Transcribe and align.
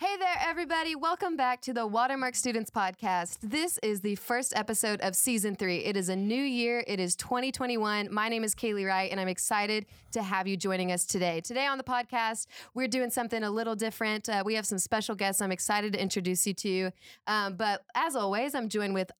Hey 0.00 0.16
there, 0.16 0.38
everybody. 0.48 0.94
Welcome 0.94 1.36
back 1.36 1.60
to 1.60 1.74
the 1.74 1.86
Watermark 1.86 2.34
Students 2.34 2.70
Podcast. 2.70 3.36
This 3.42 3.78
is 3.82 4.00
the 4.00 4.14
first 4.14 4.54
episode 4.56 4.98
of 5.02 5.14
season 5.14 5.54
three. 5.54 5.84
It 5.84 5.94
is 5.94 6.08
a 6.08 6.16
new 6.16 6.42
year. 6.42 6.82
It 6.86 6.98
is 6.98 7.14
2021. 7.16 8.08
My 8.10 8.30
name 8.30 8.42
is 8.42 8.54
Kaylee 8.54 8.86
Wright, 8.86 9.10
and 9.10 9.20
I'm 9.20 9.28
excited 9.28 9.84
to 10.12 10.22
have 10.22 10.46
you 10.46 10.56
joining 10.56 10.90
us 10.90 11.04
today. 11.04 11.42
Today 11.42 11.66
on 11.66 11.76
the 11.76 11.84
podcast, 11.84 12.46
we're 12.72 12.88
doing 12.88 13.10
something 13.10 13.42
a 13.42 13.50
little 13.50 13.76
different. 13.76 14.26
Uh, 14.26 14.42
we 14.42 14.54
have 14.54 14.64
some 14.64 14.78
special 14.78 15.14
guests 15.14 15.42
I'm 15.42 15.52
excited 15.52 15.92
to 15.92 16.00
introduce 16.00 16.46
you 16.46 16.54
to. 16.54 16.92
Um, 17.26 17.56
but 17.56 17.84
as 17.94 18.16
always, 18.16 18.54
I'm 18.54 18.70
joined 18.70 18.94
with 18.94 19.10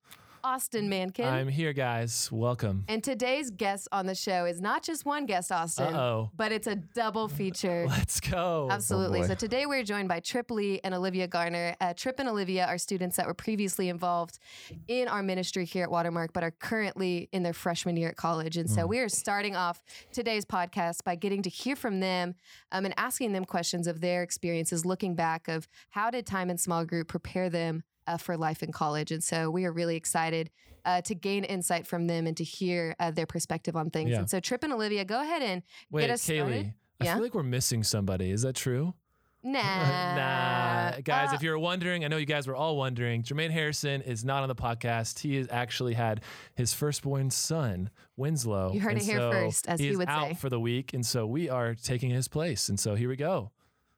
Austin 0.43 0.89
Mankin. 0.89 1.27
I'm 1.27 1.49
here, 1.49 1.73
guys. 1.73 2.30
Welcome. 2.33 2.85
and 2.89 3.03
today's 3.05 3.51
guest 3.51 3.89
on 3.93 4.07
the 4.07 4.15
show 4.15 4.45
is 4.45 4.61
not 4.61 4.83
just 4.83 5.05
one 5.05 5.27
guest, 5.27 5.53
Austin, 5.53 5.95
Uh-oh. 5.95 6.31
but 6.37 6.53
it's 6.53 6.67
a 6.67 6.77
double 6.77 7.29
feature. 7.29 7.87
Let's 7.89 8.21
go. 8.21 8.69
Absolutely. 8.71 9.21
boy. 9.21 9.27
so 9.27 9.34
today 9.34 9.67
we're 9.67 9.83
joined 9.83 10.09
by 10.09 10.21
Trip 10.21 10.51
Lee 10.51 10.81
and 10.83 10.95
Olivia 10.95 11.27
Garner. 11.27 11.77
Uh, 11.81 11.93
Trip 11.95 12.19
and 12.19 12.29
Olivia 12.29 12.67
are 12.67 12.79
students 12.79 13.17
that 13.17 13.27
were 13.27 13.34
previously 13.34 13.89
involved 13.89 14.39
in 14.89 15.09
our 15.09 15.23
ministry 15.23 15.65
here 15.65 15.84
at 15.84 15.91
Watermark, 15.91 16.33
but 16.33 16.43
are 16.43 16.51
currently 16.53 17.29
in 17.33 17.42
their 17.42 17.53
freshman 17.53 17.97
year 17.97 18.09
at 18.09 18.17
college. 18.17 18.57
And 18.57 18.69
so 18.70 18.86
we 18.86 18.98
are 19.01 19.09
starting 19.09 19.57
off 19.57 19.83
today's 20.12 20.45
podcast 20.45 21.05
by 21.05 21.14
getting 21.17 21.42
to 21.42 21.51
hear 21.51 21.77
from 21.77 22.01
them 22.01 22.34
um, 22.73 22.84
and 22.84 22.95
asking 22.97 23.33
them 23.33 23.45
questions 23.45 23.86
of 23.86 24.01
their 24.01 24.23
experiences, 24.23 24.84
looking 24.86 25.14
back 25.14 25.48
of 25.48 25.69
how 25.91 26.11
did 26.11 26.27
time 26.27 26.51
in 26.51 26.59
small 26.59 26.84
group 26.84 27.09
prepare 27.09 27.51
them. 27.51 27.84
Uh, 28.11 28.16
for 28.16 28.36
life 28.36 28.62
in 28.62 28.72
college. 28.72 29.12
And 29.12 29.22
so 29.22 29.50
we 29.50 29.64
are 29.66 29.72
really 29.72 29.94
excited 29.94 30.50
uh, 30.84 31.00
to 31.03 31.14
gain 31.14 31.44
insight 31.44 31.86
from 31.86 32.06
them 32.08 32.27
and 32.27 32.36
to 32.39 32.42
hear 32.44 32.97
uh, 32.98 33.11
their 33.12 33.27
perspective 33.27 33.77
on 33.77 33.91
things. 33.91 34.11
Yeah. 34.11 34.19
And 34.20 34.28
so, 34.30 34.41
Trip 34.41 34.64
and 34.64 34.72
Olivia, 34.72 35.05
go 35.05 35.20
ahead 35.22 35.42
and 35.42 35.62
Wait, 35.92 36.00
get 36.02 36.11
us 36.11 36.22
Kaylee. 36.27 36.36
started. 36.39 36.75
I 37.00 37.05
Yeah? 37.05 37.14
feel 37.14 37.22
like 37.22 37.34
we're 37.34 37.42
missing 37.44 37.84
somebody. 37.84 38.30
Is 38.33 38.42
that 38.42 38.56
true? 38.56 38.94
nah. 39.42 39.62
nah. 40.17 41.00
Guys, 41.05 41.30
Uh, 41.30 41.34
if 41.36 41.42
you're 41.42 41.58
wondering, 41.58 42.05
I 42.05 42.08
know 42.08 42.17
you 42.17 42.27
guys 42.27 42.47
were 42.47 42.56
all 42.56 42.77
wondering, 42.77 43.22
Jermaine 43.22 43.50
Harrison 43.52 44.02
is 44.02 44.24
not 44.24 44.42
on 44.42 44.48
the 44.48 44.55
podcast. 44.56 45.20
He 45.20 45.36
has 45.36 45.47
actually 45.50 45.95
had 45.95 46.22
his 46.56 46.74
firstborn 46.74 47.30
son, 47.30 47.91
Winslow. 48.17 48.72
You 48.72 48.80
heard 48.80 48.97
it 48.97 49.02
here 49.05 49.19
so 49.19 49.30
first, 49.30 49.69
as 49.69 49.80
he 49.80 49.89
is 49.89 49.97
would 49.98 50.08
out 50.08 50.28
say. 50.30 50.34
for 50.34 50.48
the 50.50 50.58
week. 50.61 50.92
And 50.95 51.05
so 51.06 51.27
we 51.27 51.48
are 51.48 51.74
taking 51.74 52.11
his 52.11 52.28
place. 52.28 52.69
And 52.69 52.78
so 52.78 52.95
here 52.97 53.08
we 53.08 53.17
go. 53.17 53.50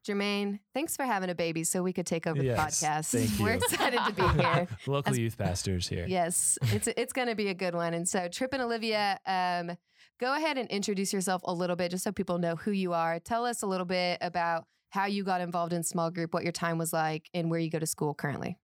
Jermaine, 0.07 0.59
thanks 0.73 0.95
for 0.97 1.03
having 1.05 1.29
a 1.29 1.35
baby 1.35 1.63
so 1.63 1.81
we 1.81 1.93
could 1.93 2.05
take 2.05 2.27
over 2.27 2.43
Yes, 2.43 2.79
the 2.81 2.85
podcast. 2.87 3.11
thank 3.11 3.29
you. 3.39 3.45
We're 3.45 3.53
excited 3.53 3.99
to 4.05 4.13
be 4.13 4.41
here. 4.41 4.67
Local 4.87 5.11
As- 5.11 5.19
youth 5.19 5.37
pastors 5.37 5.87
here. 5.87 6.05
yes, 6.07 6.57
it's 6.73 6.87
it's 6.97 7.13
going 7.13 7.27
to 7.29 7.35
be 7.35 7.47
a 7.47 7.53
good 7.53 7.73
one. 7.75 7.93
And 7.93 8.07
so, 8.07 8.27
Trip 8.27 8.53
and 8.53 8.61
Olivia, 8.61 9.17
um, 9.25 9.77
go 10.19 10.35
ahead 10.35 10.57
and 10.57 10.69
introduce 10.69 11.13
yourself 11.13 11.41
a 11.45 11.53
little 11.53 11.75
bit, 11.75 11.91
just 11.91 12.03
so 12.03 12.11
people 12.11 12.37
know 12.37 12.55
who 12.55 12.71
you 12.71 12.93
are. 12.93 13.19
Tell 13.19 13.45
us 13.45 13.61
a 13.61 13.67
little 13.67 13.85
bit 13.85 14.17
about 14.21 14.65
how 14.89 15.05
you 15.05 15.23
got 15.23 15.41
involved 15.41 15.73
in 15.73 15.83
small 15.83 16.11
group, 16.11 16.33
what 16.33 16.43
your 16.43 16.51
time 16.51 16.77
was 16.77 16.91
like, 16.93 17.29
and 17.33 17.49
where 17.49 17.59
you 17.59 17.69
go 17.69 17.79
to 17.79 17.87
school 17.87 18.13
currently. 18.13 18.57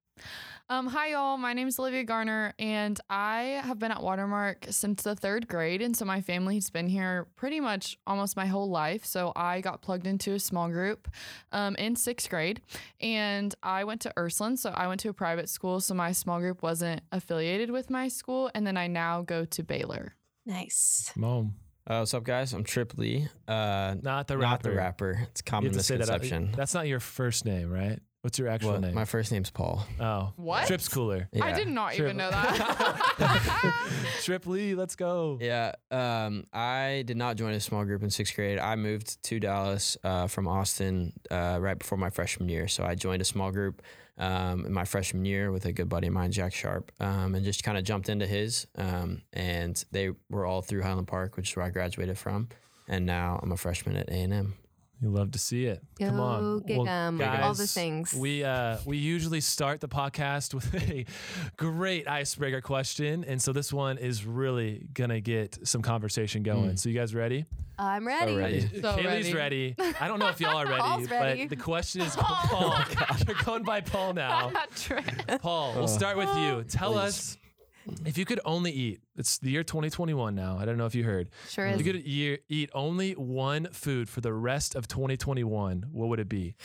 Um, 0.72 0.86
hi 0.86 1.09
y'all, 1.14 1.36
my 1.38 1.53
name 1.53 1.67
is 1.67 1.80
Olivia 1.80 2.03
Garner, 2.03 2.53
and 2.59 3.00
I 3.09 3.59
have 3.64 3.80
been 3.80 3.92
at 3.92 4.03
Watermark 4.03 4.67
since 4.70 5.02
the 5.02 5.16
third 5.16 5.48
grade, 5.48 5.81
and 5.81 5.98
so 5.98 6.06
my 6.06 6.22
family's 6.22 6.70
been 6.70 6.88
here 6.88 7.25
pretty 7.36 7.59
much 7.59 7.98
almost 8.06 8.38
my 8.38 8.46
whole 8.46 8.69
life. 8.69 9.03
So 9.03 9.34
I 9.35 9.62
got 9.62 9.81
plugged 9.81 10.06
into 10.06 10.34
a 10.34 10.40
small 10.40 10.69
group 10.69 11.07
um, 11.52 11.75
in 11.78 11.96
sixth 11.96 12.30
grade, 12.30 12.62
and 13.02 13.53
I 13.63 13.84
went 13.84 14.02
to 14.02 14.13
Ursuline, 14.16 14.57
so 14.57 14.69
I 14.69 14.85
went 14.85 15.00
to 15.00 15.09
a 15.09 15.13
private 15.13 15.50
school, 15.50 15.80
so 15.80 15.96
my 15.96 16.12
small 16.12 16.40
group 16.40 16.62
wasn't 16.62 17.01
affiliated 17.12 17.72
with 17.72 17.90
my 17.90 18.07
school, 18.07 18.51
and 18.53 18.68
then 18.68 18.78
I 18.78 18.86
now 18.86 19.24
go 19.24 19.46
to 19.46 19.63
Baylor. 19.63 20.13
Nice. 20.46 21.12
Mom, 21.16 21.56
Uh, 21.88 21.97
what's 21.97 22.13
up, 22.13 22.24
guys? 22.24 22.53
I'm 22.53 22.63
Trip 22.63 22.96
Lee. 22.96 23.28
Uh, 23.47 23.96
not 24.03 24.28
the 24.28 24.38
rapper. 24.38 24.38
not 24.38 24.51
rapper. 24.51 24.69
the 24.69 24.75
rapper. 25.16 25.28
It's 25.31 25.41
common 25.41 25.72
have 25.72 25.78
to 25.78 25.84
say 25.84 25.96
that. 25.96 26.01
misconception. 26.01 26.51
That's 26.56 26.75
not 26.75 26.88
your 26.88 27.00
first 27.00 27.44
name, 27.46 27.72
right? 27.72 28.00
What's 28.22 28.38
your 28.38 28.50
actual 28.50 28.74
What? 28.74 28.81
name? 28.81 28.94
My 28.94 29.06
first 29.06 29.31
name's 29.31 29.50
Paul. 29.50 29.85
oh. 30.00 30.34
What? 30.35 30.68
Trip's 30.68 30.90
cooler. 30.90 31.30
I 31.41 31.53
did 31.53 31.69
not 31.69 31.94
Sure. 31.94 32.06
even 32.06 32.18
know 32.18 32.30
that. 32.30 33.85
Trip 34.24 34.46
Lee, 34.46 34.75
let's 34.75 34.96
go. 34.97 35.38
Yeah, 35.40 35.72
um, 35.90 36.46
I 36.52 37.03
did 37.07 37.16
not 37.16 37.38
join 37.38 37.53
a 37.53 37.59
small 37.62 37.85
group 37.85 38.03
in 38.03 38.09
sixth 38.09 38.35
grade. 38.35 38.59
I 38.59 38.75
moved 38.75 39.24
to 39.24 39.40
Dallas 39.40 39.96
uh, 40.03 40.28
from 40.28 40.47
Austin 40.50 41.13
uh, 41.31 41.59
right 41.62 41.80
before 41.80 41.97
my 41.97 42.09
freshman 42.09 42.50
year. 42.50 42.68
So 42.68 42.84
I 42.84 42.96
joined 42.96 43.22
a 43.22 43.25
small 43.25 43.52
group 43.52 43.81
um, 44.18 44.66
in 44.66 44.74
my 44.74 44.84
freshman 44.84 45.24
year 45.24 45.50
with 45.51 45.66
a 45.66 45.72
good 45.72 45.88
buddy 45.88 46.07
of 46.07 46.13
mine, 46.13 46.34
Jack 46.34 46.53
Sharp, 46.53 46.91
um, 47.00 47.36
and 47.36 47.46
just 47.46 47.63
kind 47.63 47.78
of 47.78 47.86
jumped 47.86 48.09
into 48.09 48.28
his. 48.28 48.68
Um, 48.75 49.22
and 49.31 49.81
they 49.94 50.12
were 50.30 50.46
all 50.46 50.62
through 50.62 50.81
Highland 50.84 51.07
Park, 51.07 51.38
which 51.38 51.51
is 51.51 51.56
where 51.56 51.66
I 51.66 51.69
graduated 51.69 52.18
from. 52.18 52.50
And 52.88 53.06
now 53.06 53.40
I'm 53.41 53.53
a 53.53 53.57
freshman 53.57 53.96
at 53.96 54.09
A&M. 54.09 54.56
You 55.02 55.10
love 55.10 55.32
to 55.32 55.40
see 55.40 55.66
it. 55.66 55.82
Come 56.00 56.18
Go 56.18 56.24
on. 56.24 56.60
get 56.62 56.86
'em. 56.88 57.22
All 57.22 57.54
the 57.54 57.68
things. 57.68 58.14
We 58.14 58.44
uh 58.44 58.78
we 58.86 58.98
usually 58.98 59.40
start 59.40 59.80
the 59.80 59.88
podcast 59.88 60.54
with 60.54 60.74
a 60.90 61.06
great 61.56 62.08
icebreaker 62.08 62.60
question. 62.62 63.24
And 63.24 63.42
so 63.42 63.54
this 63.54 63.72
one 63.72 63.98
is 63.98 64.26
really 64.26 64.88
gonna 64.94 65.22
get 65.22 65.58
some 65.68 65.82
conversation 65.82 66.44
going. 66.44 66.76
So 66.76 66.90
you 66.90 66.96
guys 67.00 67.16
ready? 67.16 67.46
I'm 67.78 68.06
ready. 68.06 68.34
So 68.34 68.38
ready. 68.38 68.82
So 68.82 68.98
Kaylee's 68.98 69.34
ready. 69.34 69.76
I 70.02 70.10
don't 70.10 70.20
know 70.20 70.28
if 70.28 70.42
y'all 70.42 70.58
are 70.58 70.66
ready, 70.68 70.82
Paul's 70.82 71.10
ready. 71.10 71.44
but 71.48 71.50
the 71.58 71.64
question 71.64 72.02
is 72.02 72.14
Paul. 72.20 72.78
You're 73.26 73.38
going 73.46 73.64
by 73.64 73.80
Paul 73.80 74.14
now. 74.14 74.52
Paul, 75.42 75.76
we'll 75.76 75.88
start 75.88 76.18
with 76.18 76.28
you. 76.36 76.64
Tell 76.70 76.98
us 76.98 77.38
if 78.05 78.17
you 78.17 78.25
could 78.25 78.39
only 78.45 78.72
eat, 78.72 79.01
it's 79.17 79.38
the 79.39 79.50
year 79.51 79.63
2021 79.63 80.35
now. 80.35 80.57
I 80.59 80.66
don't 80.66 80.77
know 80.77 80.85
if 80.85 80.95
you 80.95 81.03
heard. 81.03 81.29
Sure 81.50 81.66
If 81.67 81.79
is. 81.79 81.85
you 81.85 81.94
could 81.94 82.01
eat, 82.05 82.41
eat 82.50 82.69
only 82.73 83.13
one 83.13 83.67
food 83.72 84.09
for 84.09 84.22
the 84.22 84.33
rest 84.33 84.75
of 84.75 84.88
2021, 84.88 85.85
what 85.91 86.09
would 86.09 86.19
it 86.19 86.29
be? 86.29 86.55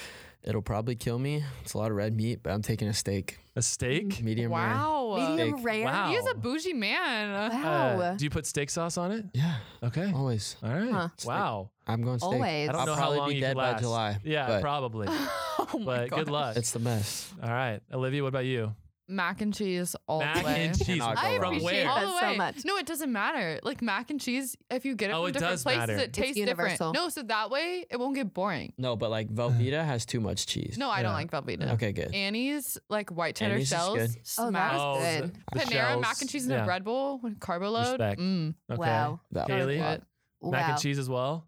It'll 0.43 0.61
probably 0.61 0.95
kill 0.95 1.19
me. 1.19 1.43
It's 1.63 1.73
a 1.73 1.79
lot 1.79 1.91
of 1.91 1.97
red 1.97 2.15
meat, 2.15 2.41
but 2.43 2.51
I'm 2.53 2.61
taking 2.61 2.87
a 2.87 2.93
steak, 2.93 3.39
A 3.57 3.63
steak? 3.63 4.23
medium 4.23 4.53
rare. 4.53 4.61
wow. 4.75 5.15
Medium 5.17 5.53
Steak. 5.59 5.65
rare. 5.65 5.85
Wow. 5.87 6.11
He's 6.11 6.27
a 6.27 6.35
bougie 6.35 6.75
man. 6.75 7.51
Wow. 7.51 7.99
Uh, 8.01 8.15
do 8.17 8.25
you 8.25 8.31
put 8.31 8.45
steak 8.47 8.69
sauce 8.69 8.99
on 8.99 9.11
it? 9.11 9.25
Yeah, 9.33 9.57
Okay. 9.83 10.13
always. 10.15 10.57
All 10.63 10.69
right. 10.69 10.91
Huh. 10.93 11.09
Wow. 11.25 11.71
I'm 11.87 12.03
going 12.03 12.19
steak. 12.19 12.31
Always. 12.33 12.69
I 12.69 12.73
don't 12.73 12.81
I'll 12.83 12.87
know 12.89 12.93
how 12.95 13.01
probably 13.01 13.19
long 13.19 13.29
be 13.31 13.35
you 13.37 13.41
dead 13.41 13.57
could 13.57 13.63
by. 13.63 13.79
July, 13.81 14.19
Yeah, 14.23 14.47
but- 14.49 14.61
probably. 14.61 15.09
oh 15.11 15.79
my 15.79 16.09
but 16.09 16.11
good 16.11 16.29
luck. 16.29 16.57
It's 16.59 16.73
the 16.73 16.79
best. 16.79 17.33
All 17.43 17.49
right. 17.49 17.81
Olivia, 17.91 18.23
what 18.23 18.29
about 18.29 18.45
you? 18.45 18.75
Mac 19.07 19.41
and 19.43 19.53
cheese 19.53 19.95
all 20.09 20.21
Mac 20.21 20.39
the 20.39 20.45
way. 20.45 20.65
and 20.67 20.79
cheese. 20.79 20.87
Cannot 20.87 21.17
go 21.17 21.23
I 21.23 21.31
wrong. 21.33 21.39
From 21.41 21.49
appreciate 21.57 21.85
where? 21.85 21.89
all 21.91 21.97
that 22.01 22.07
the 22.07 22.19
so 22.21 22.27
way. 22.31 22.37
much. 22.39 22.65
No, 22.65 22.77
it 22.79 22.87
doesn't 22.87 23.13
matter. 23.13 23.61
Like 23.63 23.83
mac 23.83 24.11
and 24.11 24.19
cheese, 24.21 24.57
if 24.71 24.85
you 24.87 24.95
get 24.95 25.11
it 25.11 25.13
Oh, 25.13 25.21
from 25.23 25.29
it 25.29 25.33
different 25.35 25.53
does 25.53 25.63
places, 25.63 25.79
matter. 25.81 25.93
it 25.97 26.01
It's 26.09 26.19
tastes 26.19 26.37
universal. 26.39 26.93
different. 26.93 26.95
No, 26.95 27.09
so 27.11 27.23
that 27.25 27.51
way 27.51 27.85
it 27.91 27.99
won't 27.99 28.15
get 28.15 28.33
boring. 28.33 28.73
No, 28.79 28.97
but 28.97 29.11
like 29.11 29.29
Velveeta 29.29 29.85
has 29.85 30.07
too 30.07 30.21
much 30.21 30.47
cheese. 30.47 30.77
No, 30.79 30.89
I 30.89 31.03
don't 31.03 31.13
like 31.13 31.31
Velveeta. 31.31 31.73
Okay, 31.75 31.93
good. 31.93 32.15
Annie's 32.15 32.79
like 32.89 33.11
white 33.11 33.37
cheddar 33.37 33.55
Annie's 33.55 33.65
is 33.65 33.77
shells. 33.79 33.99
good. 33.99 34.11
Oh, 34.39 34.51
that 34.51 34.51
smash. 34.51 34.73
was 34.73 34.81
Oh, 34.81 35.01
good. 35.01 35.35
the- 35.53 35.59
the 35.59 35.65
Panera 35.65 35.71
shells. 35.73 36.01
mac 36.01 36.21
and 36.23 36.31
cheese 36.31 36.45
in 36.47 36.51
Yeah. 36.53 36.65
a 36.65 36.67
Red 36.67 36.85
Bull 36.85 37.19
with 37.23 37.39
carbo 37.41 37.71
load. 37.71 37.89
Respect. 38.01 38.21
Mm. 38.21 38.55
Okay. 38.71 38.79
Wow. 38.81 39.21
That 39.33 39.49
That 39.49 39.59
was 39.59 39.67
Kaylee? 39.67 39.79
good. 39.79 40.03
Mac 40.51 40.67
wow. 40.67 40.73
and 40.75 40.81
cheese 40.83 40.99
as 40.99 41.09
well? 41.11 41.47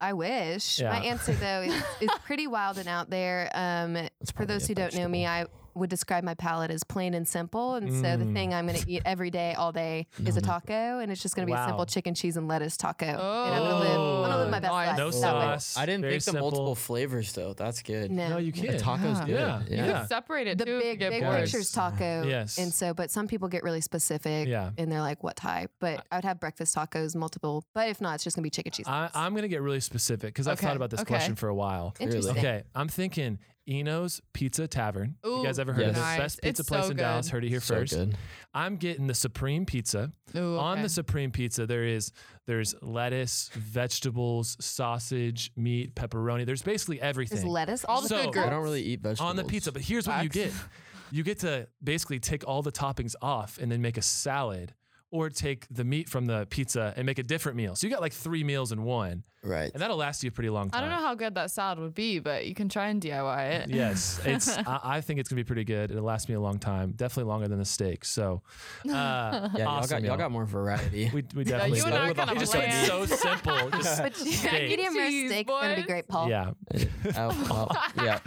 I 0.00 0.14
wish. 0.14 0.80
Yeah. 0.80 0.90
My 0.90 0.98
answer 1.04 1.32
though 1.32 1.62
is, 1.62 1.74
is 2.00 2.10
pretty 2.24 2.46
wild 2.48 2.78
and 2.78 2.88
out 2.88 3.08
there. 3.10 3.50
Um, 3.54 3.94
for 4.26 4.32
probably 4.34 4.54
those 4.54 4.64
a 4.64 4.68
who 4.68 4.74
don't 4.74 4.94
know 4.94 5.06
me, 5.08 5.26
I 5.26 5.46
would 5.74 5.90
describe 5.90 6.24
my 6.24 6.34
palate 6.34 6.70
as 6.70 6.84
plain 6.84 7.14
and 7.14 7.26
simple. 7.26 7.74
And 7.74 7.92
so 7.92 8.16
the 8.16 8.24
Mm. 8.24 8.32
thing 8.34 8.54
I'm 8.54 8.66
going 8.66 8.78
to 8.80 8.90
eat 8.90 9.02
every 9.04 9.30
day, 9.30 9.54
all 9.54 9.72
day, 9.72 10.06
is 10.24 10.36
a 10.36 10.40
taco, 10.40 10.98
and 10.98 11.10
it's 11.10 11.22
just 11.22 11.34
going 11.34 11.46
to 11.46 11.50
be 11.50 11.52
Wow. 11.54 11.64
a 11.64 11.68
simple 11.68 11.86
chicken, 11.86 12.14
cheese, 12.14 12.36
and 12.36 12.46
lettuce 12.48 12.76
taco. 12.76 13.06
and 13.06 13.16
I'm 13.54 13.58
going 13.62 13.70
to 13.70 13.78
live. 13.78 13.90
I'm 13.90 13.96
going 13.96 14.30
to 14.32 14.36
live 14.38 14.50
my 14.50 14.60
best 14.60 14.70
Oh, 14.70 14.74
life. 14.74 14.96
No 14.98 15.10
that 15.10 15.34
way. 15.34 15.42
sauce. 15.42 15.76
I 15.76 15.86
didn't 15.86 16.02
very 16.02 16.12
think 16.14 16.24
the 16.24 16.30
simple. 16.32 16.50
multiple 16.50 16.74
flavors 16.74 17.32
though. 17.32 17.52
That's 17.54 17.82
good. 17.82 18.10
No. 18.10 18.28
No, 18.30 18.36
you 18.38 18.52
can't. 18.52 18.78
taco's 18.78 19.18
Yeah. 19.20 19.24
good. 19.26 19.68
Yeah. 19.72 19.86
You 19.86 19.92
can 19.92 20.06
separate 20.08 20.46
it 20.46 20.58
the 20.58 20.64
too. 20.64 20.78
big, 20.78 20.98
get 20.98 21.10
big 21.10 21.22
bored. 21.22 21.40
pictures 21.44 21.70
taco. 21.72 22.24
Yes. 22.26 22.58
And 22.58 22.72
so, 22.72 22.94
but 22.94 23.10
some 23.10 23.26
people 23.28 23.48
get 23.48 23.62
really 23.62 23.80
specific. 23.80 24.48
Yeah. 24.48 24.70
And 24.78 24.90
they're 24.90 25.00
like, 25.00 25.22
what 25.22 25.36
type? 25.36 25.70
But 25.80 26.04
I 26.10 26.16
would 26.16 26.24
have 26.24 26.38
breakfast 26.40 26.74
tacos, 26.76 27.14
multiple. 27.16 27.64
But 27.74 27.88
if 27.88 28.00
not, 28.00 28.16
it's 28.16 28.24
just 28.24 28.36
going 28.36 28.42
to 28.42 28.46
be 28.46 28.50
chicken 28.50 28.72
cheese. 28.72 28.86
I, 28.88 29.08
I'm 29.14 29.32
going 29.32 29.42
to 29.42 29.48
get 29.48 29.62
really 29.62 29.80
specific 29.80 30.28
because 30.34 30.46
I've 30.46 30.58
Okay, 30.58 30.66
thought 30.66 30.76
about 30.76 30.90
this 30.90 31.00
okay. 31.00 31.08
question 31.08 31.34
for 31.34 31.48
a 31.48 31.54
while. 31.54 31.94
Interesting. 32.00 32.36
Okay, 32.38 32.62
I'm 32.74 32.88
thinking 32.88 33.38
Eno's 33.68 34.20
Pizza 34.32 34.66
Tavern. 34.66 35.16
you 35.24 35.42
guys 35.44 35.58
ever 35.58 35.72
heard 35.72 35.84
of 35.88 35.96
yes. 35.96 35.96
it? 35.96 36.00
nice. 36.00 36.18
Best 36.18 36.42
pizza 36.42 36.60
It's 36.62 36.68
place 36.68 36.84
so 36.84 36.90
in 36.90 36.96
Dallas. 36.96 37.28
Heard 37.28 37.44
it 37.44 37.48
here 37.48 37.60
So 37.60 37.74
first. 37.76 37.94
good. 37.94 38.16
I'm 38.52 38.76
getting 38.76 39.06
the 39.06 39.14
Supreme 39.14 39.64
Pizza. 39.66 40.12
Ooh, 40.36 40.58
On 40.58 40.82
the 40.82 40.88
Supreme 40.88 41.30
Pizza, 41.30 41.66
there 41.66 41.84
is 41.84 42.12
there's 42.46 42.74
lettuce, 42.82 43.50
vegetables, 43.54 44.56
sausage, 44.60 45.50
meat, 45.56 45.94
pepperoni. 45.94 46.44
There's 46.46 46.62
basically 46.62 47.00
everything. 47.00 47.38
Is 47.38 47.44
lettuce 47.44 47.84
All 47.84 48.00
the 48.02 48.08
So- 48.08 48.16
food 48.18 48.28
I 48.28 48.32
groups. 48.32 48.50
don't 48.50 48.62
really 48.62 48.82
eat 48.82 49.00
vegetables 49.00 49.28
on 49.30 49.36
the 49.36 49.44
pizza. 49.44 49.72
But 49.72 49.82
here's 49.82 50.06
what 50.08 50.22
you 50.22 50.28
get: 50.28 50.52
you 51.10 51.22
get 51.22 51.38
to 51.40 51.68
basically 51.82 52.18
take 52.18 52.46
all 52.46 52.62
the 52.62 52.72
toppings 52.72 53.14
off 53.22 53.58
and 53.60 53.70
then 53.70 53.80
make 53.82 53.96
a 53.96 54.02
salad, 54.02 54.74
or 55.10 55.30
take 55.30 55.66
the 55.70 55.84
meat 55.84 56.08
from 56.08 56.26
the 56.26 56.46
pizza 56.50 56.92
and 56.96 57.06
make 57.06 57.18
a 57.18 57.22
different 57.22 57.56
meal. 57.56 57.76
So 57.76 57.86
you 57.86 57.92
got 57.92 58.00
like 58.00 58.12
three 58.12 58.42
meals 58.44 58.72
in 58.72 58.82
one. 58.82 59.24
Right. 59.44 59.70
and 59.72 59.82
that'll 59.82 59.96
last 59.96 60.22
you 60.22 60.28
a 60.28 60.32
pretty 60.32 60.50
long 60.50 60.70
time. 60.70 60.78
I 60.78 60.80
don't 60.86 60.90
know 60.90 61.04
how 61.04 61.14
good 61.14 61.34
that 61.34 61.50
salad 61.50 61.78
would 61.80 61.94
be, 61.94 62.18
but 62.20 62.46
you 62.46 62.54
can 62.54 62.68
try 62.68 62.88
and 62.88 63.02
DIY 63.02 63.50
it. 63.64 63.70
Yes, 63.70 64.20
it's. 64.24 64.56
I, 64.66 64.80
I 64.82 65.00
think 65.00 65.18
it's 65.20 65.28
gonna 65.28 65.40
be 65.40 65.44
pretty 65.44 65.64
good. 65.64 65.90
It'll 65.90 66.02
last 66.04 66.28
me 66.28 66.34
a 66.36 66.40
long 66.40 66.58
time, 66.58 66.92
definitely 66.92 67.28
longer 67.30 67.48
than 67.48 67.58
the 67.58 67.64
steak. 67.64 68.04
So, 68.04 68.42
uh, 68.88 68.88
Yeah, 68.92 69.48
y'all, 69.58 69.68
awesome, 69.68 70.00
got, 70.02 70.06
y'all 70.06 70.16
got 70.16 70.30
more 70.30 70.44
variety. 70.44 71.10
We, 71.12 71.24
we 71.34 71.44
definitely. 71.44 71.78
you 71.78 71.84
and 71.86 71.94
I 71.94 72.10
it 72.10 72.16
kinda 72.16 72.34
just 72.36 72.54
went 72.54 72.66
bland. 72.68 72.86
so 72.86 73.06
simple. 73.06 73.70
Just 73.82 74.02
But 74.02 74.16
steak. 74.16 74.68
medium 74.68 74.96
rare 74.96 75.08
Cheese, 75.08 75.30
steak 75.30 75.48
is 75.48 75.50
gonna 75.50 75.74
be 75.74 75.80
boys. 75.82 75.86
great, 75.86 76.08
Paul. 76.08 76.28
Yeah. 76.28 76.50
oh, 77.16 77.46
well, 77.50 77.76
yeah. 78.04 78.18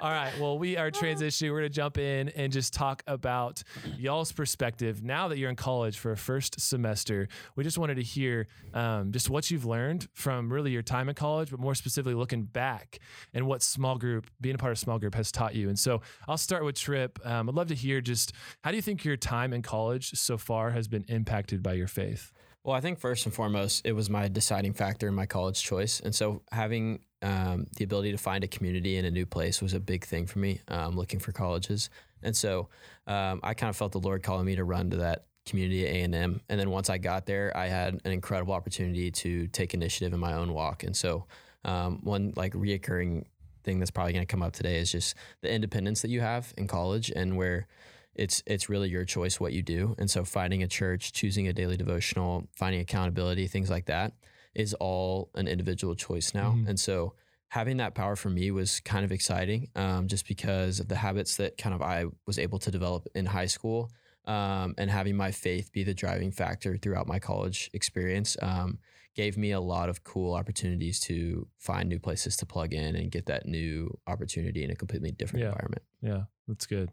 All 0.00 0.10
right. 0.10 0.32
Well, 0.40 0.58
we 0.58 0.76
are 0.76 0.90
transitioning. 0.90 1.50
We're 1.50 1.60
going 1.60 1.70
to 1.70 1.74
jump 1.76 1.98
in 1.98 2.28
and 2.30 2.52
just 2.52 2.72
talk 2.72 3.02
about 3.06 3.62
y'all's 3.98 4.32
perspective 4.32 5.02
now 5.02 5.28
that 5.28 5.38
you're 5.38 5.50
in 5.50 5.56
college 5.56 5.98
for 5.98 6.12
a 6.12 6.16
first 6.16 6.60
semester. 6.60 7.28
We 7.56 7.64
just 7.64 7.78
wanted 7.78 7.96
to 7.96 8.02
hear 8.02 8.46
um, 8.74 9.12
just 9.12 9.28
what 9.30 9.50
you've 9.50 9.66
learned 9.66 10.08
from 10.14 10.45
really 10.48 10.70
your 10.70 10.82
time 10.82 11.08
in 11.08 11.14
college, 11.14 11.50
but 11.50 11.60
more 11.60 11.74
specifically 11.74 12.14
looking 12.14 12.44
back 12.44 12.98
and 13.34 13.46
what 13.46 13.62
small 13.62 13.96
group, 13.96 14.28
being 14.40 14.54
a 14.54 14.58
part 14.58 14.72
of 14.72 14.78
small 14.78 14.98
group, 14.98 15.14
has 15.14 15.30
taught 15.32 15.54
you. 15.54 15.68
And 15.68 15.78
so 15.78 16.00
I'll 16.28 16.38
start 16.38 16.64
with 16.64 16.78
Trip. 16.78 17.18
Um, 17.24 17.48
I'd 17.48 17.54
love 17.54 17.68
to 17.68 17.74
hear 17.74 18.00
just 18.00 18.32
how 18.62 18.70
do 18.70 18.76
you 18.76 18.82
think 18.82 19.04
your 19.04 19.16
time 19.16 19.52
in 19.52 19.62
college 19.62 20.10
so 20.12 20.38
far 20.38 20.70
has 20.70 20.88
been 20.88 21.04
impacted 21.08 21.62
by 21.62 21.74
your 21.74 21.88
faith? 21.88 22.32
Well, 22.64 22.74
I 22.74 22.80
think 22.80 22.98
first 22.98 23.26
and 23.26 23.34
foremost, 23.34 23.86
it 23.86 23.92
was 23.92 24.10
my 24.10 24.26
deciding 24.26 24.72
factor 24.72 25.06
in 25.06 25.14
my 25.14 25.26
college 25.26 25.62
choice. 25.62 26.00
And 26.00 26.12
so 26.12 26.42
having 26.50 26.98
um, 27.22 27.66
the 27.76 27.84
ability 27.84 28.10
to 28.10 28.18
find 28.18 28.42
a 28.42 28.48
community 28.48 28.96
in 28.96 29.04
a 29.04 29.10
new 29.10 29.24
place 29.24 29.62
was 29.62 29.72
a 29.72 29.78
big 29.78 30.04
thing 30.04 30.26
for 30.26 30.40
me, 30.40 30.60
um, 30.66 30.96
looking 30.96 31.20
for 31.20 31.30
colleges. 31.30 31.90
And 32.24 32.36
so 32.36 32.68
um, 33.06 33.38
I 33.44 33.54
kind 33.54 33.70
of 33.70 33.76
felt 33.76 33.92
the 33.92 34.00
Lord 34.00 34.24
calling 34.24 34.46
me 34.46 34.56
to 34.56 34.64
run 34.64 34.90
to 34.90 34.96
that 34.96 35.26
community 35.46 35.86
at 35.86 35.94
A&M. 35.94 36.40
And 36.48 36.60
then 36.60 36.70
once 36.70 36.90
I 36.90 36.98
got 36.98 37.26
there, 37.26 37.56
I 37.56 37.66
had 37.68 38.00
an 38.04 38.12
incredible 38.12 38.52
opportunity 38.52 39.10
to 39.10 39.46
take 39.48 39.72
initiative 39.72 40.12
in 40.12 40.20
my 40.20 40.34
own 40.34 40.52
walk. 40.52 40.82
And 40.82 40.96
so 40.96 41.26
um, 41.64 42.00
one 42.02 42.32
like 42.36 42.52
reoccurring 42.52 43.24
thing 43.64 43.78
that's 43.78 43.90
probably 43.90 44.12
going 44.12 44.26
to 44.26 44.30
come 44.30 44.42
up 44.42 44.52
today 44.52 44.78
is 44.78 44.92
just 44.92 45.16
the 45.42 45.52
independence 45.52 46.02
that 46.02 46.10
you 46.10 46.20
have 46.20 46.52
in 46.56 46.66
college 46.66 47.10
and 47.14 47.36
where 47.36 47.66
it's 48.14 48.42
it's 48.46 48.68
really 48.68 48.88
your 48.88 49.04
choice 49.04 49.38
what 49.38 49.52
you 49.52 49.62
do. 49.62 49.94
And 49.98 50.10
so 50.10 50.24
finding 50.24 50.62
a 50.62 50.68
church, 50.68 51.12
choosing 51.12 51.48
a 51.48 51.52
daily 51.52 51.76
devotional, 51.76 52.48
finding 52.56 52.80
accountability, 52.80 53.46
things 53.46 53.70
like 53.70 53.86
that 53.86 54.12
is 54.54 54.72
all 54.74 55.30
an 55.34 55.48
individual 55.48 55.94
choice 55.94 56.32
now. 56.32 56.52
Mhm. 56.52 56.68
And 56.68 56.80
so 56.80 57.14
having 57.48 57.76
that 57.76 57.94
power 57.94 58.16
for 58.16 58.30
me 58.30 58.50
was 58.50 58.80
kind 58.80 59.04
of 59.04 59.12
exciting, 59.12 59.68
um, 59.76 60.08
just 60.08 60.26
because 60.26 60.80
of 60.80 60.88
the 60.88 60.96
habits 60.96 61.36
that 61.36 61.58
kind 61.58 61.74
of 61.74 61.82
I 61.82 62.06
was 62.26 62.38
able 62.38 62.58
to 62.60 62.70
develop 62.70 63.06
in 63.14 63.26
high 63.26 63.46
school, 63.46 63.90
um, 64.26 64.74
and 64.78 64.90
having 64.90 65.16
my 65.16 65.30
faith 65.32 65.72
be 65.72 65.84
the 65.84 65.94
driving 65.94 66.30
factor 66.30 66.76
throughout 66.76 67.06
my 67.06 67.18
college 67.18 67.70
experience. 67.72 68.36
Um, 68.42 68.78
gave 69.14 69.38
me 69.38 69.50
a 69.52 69.60
lot 69.60 69.88
of 69.88 70.04
cool 70.04 70.34
opportunities 70.34 71.00
to 71.00 71.48
find 71.56 71.88
new 71.88 71.98
places 71.98 72.36
to 72.36 72.44
plug 72.44 72.74
in 72.74 72.94
and 72.94 73.10
get 73.10 73.24
that 73.24 73.46
new 73.46 73.96
opportunity 74.06 74.62
in 74.62 74.70
a 74.70 74.76
completely 74.76 75.10
different 75.10 75.42
Yeah. 75.42 75.48
environment. 75.52 75.82
Yeah, 76.02 76.22
that's 76.46 76.66
good. 76.66 76.90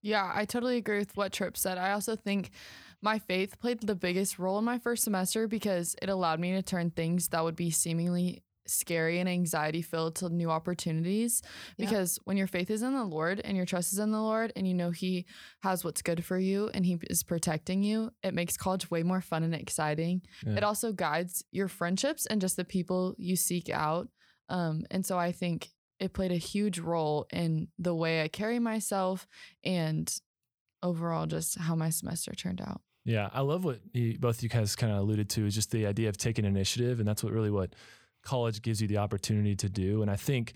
Yeah, 0.00 0.32
I 0.34 0.46
totally 0.46 0.78
agree 0.78 0.98
with 0.98 1.14
what 1.18 1.32
Trip 1.34 1.58
said. 1.58 1.76
I 1.76 1.92
also 1.92 2.16
think 2.16 2.50
my 3.02 3.18
faith 3.18 3.60
played 3.60 3.80
the 3.80 3.94
biggest 3.94 4.38
role 4.38 4.58
in 4.58 4.64
my 4.64 4.78
first 4.78 5.04
semester 5.04 5.46
because 5.46 5.94
it 6.00 6.08
allowed 6.08 6.40
me 6.40 6.52
to 6.52 6.62
turn 6.62 6.90
things 6.90 7.28
that 7.28 7.44
would 7.44 7.56
be 7.56 7.70
seemingly 7.70 8.42
scary 8.70 9.18
and 9.18 9.28
anxiety 9.28 9.82
filled 9.82 10.16
to 10.16 10.28
new 10.28 10.50
opportunities. 10.50 11.42
Yeah. 11.76 11.86
Because 11.86 12.18
when 12.24 12.36
your 12.36 12.46
faith 12.46 12.70
is 12.70 12.82
in 12.82 12.94
the 12.94 13.04
Lord 13.04 13.40
and 13.44 13.56
your 13.56 13.66
trust 13.66 13.92
is 13.92 13.98
in 13.98 14.12
the 14.12 14.20
Lord 14.20 14.52
and 14.56 14.66
you 14.66 14.74
know 14.74 14.90
He 14.90 15.26
has 15.62 15.84
what's 15.84 16.02
good 16.02 16.24
for 16.24 16.38
you 16.38 16.70
and 16.72 16.84
He 16.84 16.98
is 17.08 17.22
protecting 17.22 17.82
you, 17.82 18.10
it 18.22 18.34
makes 18.34 18.56
college 18.56 18.90
way 18.90 19.02
more 19.02 19.20
fun 19.20 19.42
and 19.42 19.54
exciting. 19.54 20.22
Yeah. 20.46 20.56
It 20.56 20.64
also 20.64 20.92
guides 20.92 21.44
your 21.50 21.68
friendships 21.68 22.26
and 22.26 22.40
just 22.40 22.56
the 22.56 22.64
people 22.64 23.14
you 23.18 23.36
seek 23.36 23.68
out. 23.68 24.08
Um, 24.48 24.84
and 24.90 25.04
so 25.04 25.18
I 25.18 25.32
think 25.32 25.70
it 25.98 26.12
played 26.12 26.32
a 26.32 26.36
huge 26.36 26.78
role 26.78 27.26
in 27.32 27.68
the 27.78 27.94
way 27.94 28.22
I 28.22 28.28
carry 28.28 28.58
myself 28.58 29.28
and 29.62 30.12
overall 30.82 31.26
just 31.26 31.58
how 31.58 31.74
my 31.74 31.90
semester 31.90 32.32
turned 32.32 32.60
out. 32.60 32.80
Yeah, 33.04 33.30
I 33.32 33.40
love 33.40 33.64
what 33.64 33.80
you, 33.92 34.18
both 34.18 34.42
you 34.42 34.48
guys 34.48 34.76
kind 34.76 34.92
of 34.92 34.98
alluded 34.98 35.30
to 35.30 35.46
is 35.46 35.54
just 35.54 35.70
the 35.70 35.86
idea 35.86 36.08
of 36.08 36.16
taking 36.16 36.44
initiative, 36.44 36.98
and 36.98 37.08
that's 37.08 37.24
what 37.24 37.32
really 37.32 37.50
what 37.50 37.74
college 38.22 38.62
gives 38.62 38.80
you 38.80 38.88
the 38.88 38.98
opportunity 38.98 39.56
to 39.56 39.68
do. 39.68 40.02
And 40.02 40.10
I 40.10 40.16
think 40.16 40.52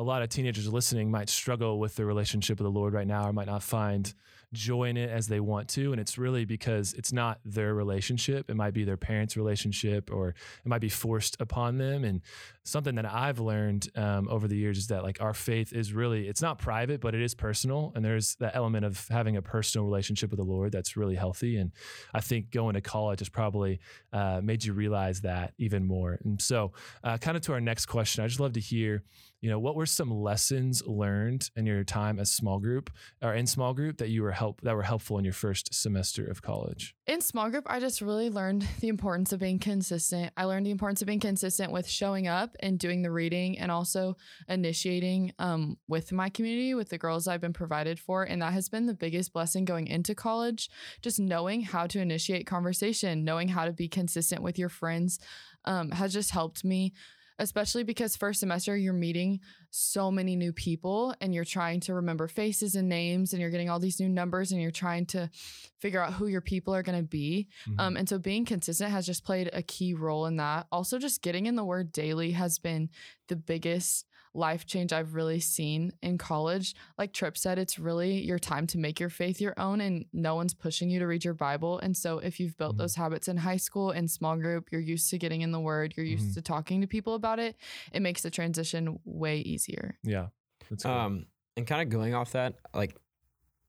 a 0.00 0.02
lot 0.02 0.22
of 0.22 0.30
teenagers 0.30 0.66
listening 0.66 1.10
might 1.10 1.28
struggle 1.28 1.78
with 1.78 1.94
their 1.94 2.06
relationship 2.06 2.58
with 2.58 2.64
the 2.64 2.70
Lord 2.70 2.94
right 2.94 3.06
now, 3.06 3.28
or 3.28 3.34
might 3.34 3.46
not 3.46 3.62
find 3.62 4.12
joy 4.52 4.84
in 4.84 4.96
it 4.96 5.10
as 5.10 5.28
they 5.28 5.40
want 5.40 5.68
to. 5.68 5.92
And 5.92 6.00
it's 6.00 6.16
really 6.16 6.46
because 6.46 6.94
it's 6.94 7.12
not 7.12 7.38
their 7.44 7.74
relationship. 7.74 8.50
It 8.50 8.56
might 8.56 8.72
be 8.72 8.84
their 8.84 8.96
parents' 8.96 9.36
relationship, 9.36 10.10
or 10.10 10.30
it 10.30 10.36
might 10.64 10.80
be 10.80 10.88
forced 10.88 11.36
upon 11.38 11.76
them. 11.76 12.04
And 12.04 12.22
something 12.64 12.94
that 12.96 13.04
I've 13.04 13.38
learned 13.38 13.88
um, 13.94 14.26
over 14.28 14.48
the 14.48 14.56
years 14.56 14.78
is 14.78 14.86
that 14.88 15.02
like 15.02 15.20
our 15.20 15.34
faith 15.34 15.72
is 15.72 15.92
really 15.92 16.28
it's 16.28 16.42
not 16.42 16.58
private, 16.58 17.00
but 17.00 17.14
it 17.14 17.20
is 17.20 17.34
personal. 17.34 17.92
And 17.94 18.04
there's 18.04 18.36
that 18.36 18.56
element 18.56 18.86
of 18.86 19.06
having 19.08 19.36
a 19.36 19.42
personal 19.42 19.84
relationship 19.86 20.30
with 20.30 20.38
the 20.38 20.44
Lord 20.44 20.72
that's 20.72 20.96
really 20.96 21.14
healthy. 21.14 21.58
And 21.58 21.72
I 22.14 22.20
think 22.20 22.50
going 22.50 22.74
to 22.74 22.80
college 22.80 23.20
has 23.20 23.28
probably 23.28 23.80
uh, 24.12 24.40
made 24.42 24.64
you 24.64 24.72
realize 24.72 25.20
that 25.20 25.52
even 25.58 25.84
more. 25.84 26.18
And 26.24 26.40
so, 26.40 26.72
uh, 27.04 27.18
kind 27.18 27.36
of 27.36 27.42
to 27.44 27.52
our 27.52 27.60
next 27.60 27.86
question, 27.86 28.24
I 28.24 28.26
just 28.26 28.40
love 28.40 28.54
to 28.54 28.60
hear, 28.60 29.04
you 29.40 29.48
know, 29.48 29.58
what 29.58 29.74
were 29.74 29.86
some 29.86 30.10
lessons 30.10 30.82
learned 30.86 31.50
in 31.56 31.64
your 31.64 31.82
time 31.82 32.18
as 32.18 32.30
small 32.30 32.58
group 32.58 32.90
or 33.22 33.34
in 33.34 33.46
small 33.46 33.72
group 33.72 33.96
that 33.98 34.10
you 34.10 34.22
were 34.22 34.32
help 34.32 34.60
that 34.60 34.76
were 34.76 34.82
helpful 34.82 35.18
in 35.18 35.24
your 35.24 35.32
first 35.32 35.72
semester 35.72 36.26
of 36.26 36.42
college? 36.42 36.94
In 37.06 37.22
small 37.22 37.48
group, 37.50 37.64
I 37.66 37.80
just 37.80 38.02
really 38.02 38.28
learned 38.28 38.66
the 38.80 38.88
importance 38.88 39.32
of 39.32 39.40
being 39.40 39.58
consistent. 39.58 40.32
I 40.36 40.44
learned 40.44 40.66
the 40.66 40.70
importance 40.70 41.00
of 41.00 41.06
being 41.06 41.20
consistent 41.20 41.72
with 41.72 41.88
showing 41.88 42.28
up 42.28 42.54
and 42.60 42.78
doing 42.78 43.02
the 43.02 43.10
reading 43.10 43.58
and 43.58 43.70
also 43.70 44.16
initiating 44.48 45.32
um, 45.38 45.78
with 45.88 46.12
my 46.12 46.28
community, 46.28 46.74
with 46.74 46.90
the 46.90 46.98
girls 46.98 47.26
I've 47.26 47.40
been 47.40 47.54
provided 47.54 47.98
for. 47.98 48.24
And 48.24 48.42
that 48.42 48.52
has 48.52 48.68
been 48.68 48.86
the 48.86 48.94
biggest 48.94 49.32
blessing 49.32 49.64
going 49.64 49.86
into 49.86 50.14
college. 50.14 50.68
Just 51.00 51.18
knowing 51.18 51.62
how 51.62 51.86
to 51.86 52.00
initiate 52.00 52.46
conversation, 52.46 53.24
knowing 53.24 53.48
how 53.48 53.64
to 53.64 53.72
be 53.72 53.88
consistent 53.88 54.42
with 54.42 54.58
your 54.58 54.68
friends 54.68 55.18
um, 55.64 55.92
has 55.92 56.12
just 56.12 56.30
helped 56.30 56.62
me. 56.64 56.92
Especially 57.40 57.82
because 57.82 58.16
first 58.16 58.40
semester 58.40 58.76
you're 58.76 58.92
meeting 58.92 59.40
so 59.70 60.10
many 60.10 60.36
new 60.36 60.52
people 60.52 61.14
and 61.20 61.34
you're 61.34 61.44
trying 61.44 61.80
to 61.80 61.94
remember 61.94 62.28
faces 62.28 62.74
and 62.74 62.88
names 62.88 63.32
and 63.32 63.40
you're 63.40 63.50
getting 63.50 63.70
all 63.70 63.80
these 63.80 63.98
new 63.98 64.08
numbers 64.08 64.52
and 64.52 64.60
you're 64.60 64.70
trying 64.70 65.06
to 65.06 65.30
figure 65.78 66.02
out 66.02 66.12
who 66.12 66.26
your 66.26 66.42
people 66.42 66.74
are 66.74 66.82
going 66.82 66.98
to 66.98 67.08
be. 67.08 67.48
Mhm. 67.66 67.80
Um, 67.80 67.96
and 67.96 68.08
so 68.08 68.18
being 68.18 68.44
consistent 68.44 68.90
has 68.90 69.06
just 69.06 69.24
played 69.24 69.48
a 69.52 69.62
key 69.62 69.94
role 69.94 70.26
in 70.26 70.36
that. 70.36 70.66
Also, 70.70 70.98
just 70.98 71.22
getting 71.22 71.46
in 71.46 71.56
the 71.56 71.64
word 71.64 71.92
daily 71.92 72.32
has 72.32 72.58
been 72.58 72.90
the 73.28 73.36
biggest 73.36 74.06
life 74.32 74.64
change 74.66 74.92
I've 74.92 75.14
really 75.14 75.40
seen 75.40 75.92
in 76.02 76.18
college. 76.18 76.74
Like 76.98 77.12
Trip 77.12 77.36
said, 77.36 77.58
it's 77.58 77.78
really 77.78 78.20
your 78.24 78.38
time 78.38 78.66
to 78.68 78.78
make 78.78 79.00
your 79.00 79.10
faith 79.10 79.40
your 79.40 79.54
own, 79.58 79.80
and 79.80 80.04
no 80.12 80.34
one's 80.34 80.54
pushing 80.54 80.88
you 80.90 80.98
to 81.00 81.06
read 81.06 81.24
your 81.24 81.34
Bible. 81.34 81.78
And 81.78 81.96
so, 81.96 82.18
if 82.18 82.38
you've 82.40 82.56
built 82.56 82.76
Mhm. 82.76 82.78
those 82.78 82.94
habits 82.94 83.28
in 83.28 83.38
high 83.38 83.56
school 83.56 83.90
in 83.90 84.08
small 84.08 84.36
group, 84.36 84.70
you're 84.72 84.80
used 84.80 85.10
to 85.10 85.18
getting 85.18 85.40
in 85.42 85.50
the 85.52 85.60
word, 85.60 85.94
you're 85.96 86.06
used 86.06 86.30
Mhm. 86.30 86.34
to 86.34 86.42
talking 86.42 86.80
to 86.80 86.86
people 86.86 87.14
about 87.14 87.38
it, 87.38 87.56
it 87.92 88.00
makes 88.00 88.22
the 88.22 88.30
transition 88.30 89.00
way 89.04 89.40
easier. 89.40 89.98
Yeah, 90.02 90.28
that's 90.68 90.84
good. 90.84 90.90
Um, 90.90 91.26
and 91.56 91.66
kind 91.66 91.82
of 91.82 91.88
going 91.88 92.14
off 92.14 92.32
that, 92.32 92.54
like 92.74 92.96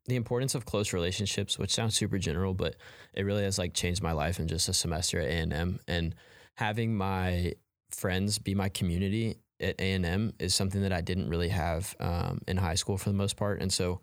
the 0.06 0.16
importance 0.16 0.56
of 0.56 0.66
close 0.66 0.94
relationships, 0.94 1.60
which 1.60 1.72
sounds 1.74 1.96
super 1.96 2.18
general, 2.18 2.54
but 2.54 2.76
it 3.14 3.24
really 3.24 3.44
has 3.44 3.58
like 3.60 3.74
changed 3.74 4.02
my 4.02 4.12
life 4.12 4.40
in 4.40 4.48
just 4.48 4.68
a 4.70 4.74
semester 4.74 5.20
at 5.20 5.28
A 5.28 5.32
and 5.32 5.54
M. 5.54 5.80
And 5.88 6.16
having 6.56 6.96
my 6.96 7.54
friends 7.92 8.40
be 8.40 8.56
my 8.56 8.70
community 8.70 9.41
at 9.62 9.80
A 9.80 9.94
and 9.94 10.06
M 10.06 10.34
is 10.40 10.54
something 10.56 10.82
that 10.82 10.92
I 10.94 11.02
didn't 11.02 11.30
really 11.30 11.50
have 11.50 11.96
um, 12.00 12.42
in 12.48 12.58
high 12.58 12.76
school 12.76 12.98
for 12.98 13.10
the 13.10 13.16
most 13.16 13.36
part. 13.38 13.62
And 13.62 13.72
so, 13.72 14.02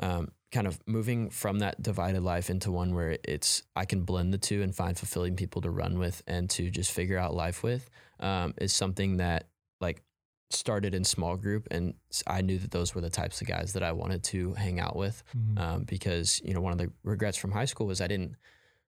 um, 0.00 0.32
kind 0.50 0.66
of 0.66 0.78
moving 0.86 1.30
from 1.30 1.58
that 1.60 1.82
divided 1.82 2.22
life 2.22 2.48
into 2.50 2.70
one 2.70 2.94
where 2.94 3.18
it's 3.24 3.62
I 3.76 3.84
can 3.84 4.02
blend 4.02 4.32
the 4.32 4.38
two 4.38 4.62
and 4.62 4.74
find 4.74 4.96
fulfilling 4.96 5.36
people 5.36 5.62
to 5.62 5.70
run 5.70 5.98
with 5.98 6.22
and 6.26 6.48
to 6.50 6.70
just 6.70 6.90
figure 6.92 7.18
out 7.18 7.34
life 7.34 7.62
with 7.62 7.88
um, 8.20 8.54
is 8.60 8.72
something 8.72 9.16
that 9.18 9.48
like 9.80 10.02
started 10.50 10.94
in 10.94 11.02
small 11.02 11.36
group 11.36 11.66
and 11.72 11.94
I 12.28 12.40
knew 12.42 12.58
that 12.58 12.70
those 12.70 12.94
were 12.94 13.00
the 13.00 13.10
types 13.10 13.40
of 13.40 13.48
guys 13.48 13.72
that 13.72 13.82
I 13.82 13.90
wanted 13.92 14.22
to 14.24 14.52
hang 14.54 14.78
out 14.78 14.94
with 14.94 15.24
Mhm. 15.36 15.58
um, 15.58 15.82
because 15.84 16.40
you 16.44 16.54
know 16.54 16.60
one 16.60 16.72
of 16.72 16.78
the 16.78 16.92
regrets 17.02 17.36
from 17.36 17.50
high 17.50 17.64
school 17.64 17.86
was 17.88 18.00
I 18.00 18.06
didn't 18.06 18.36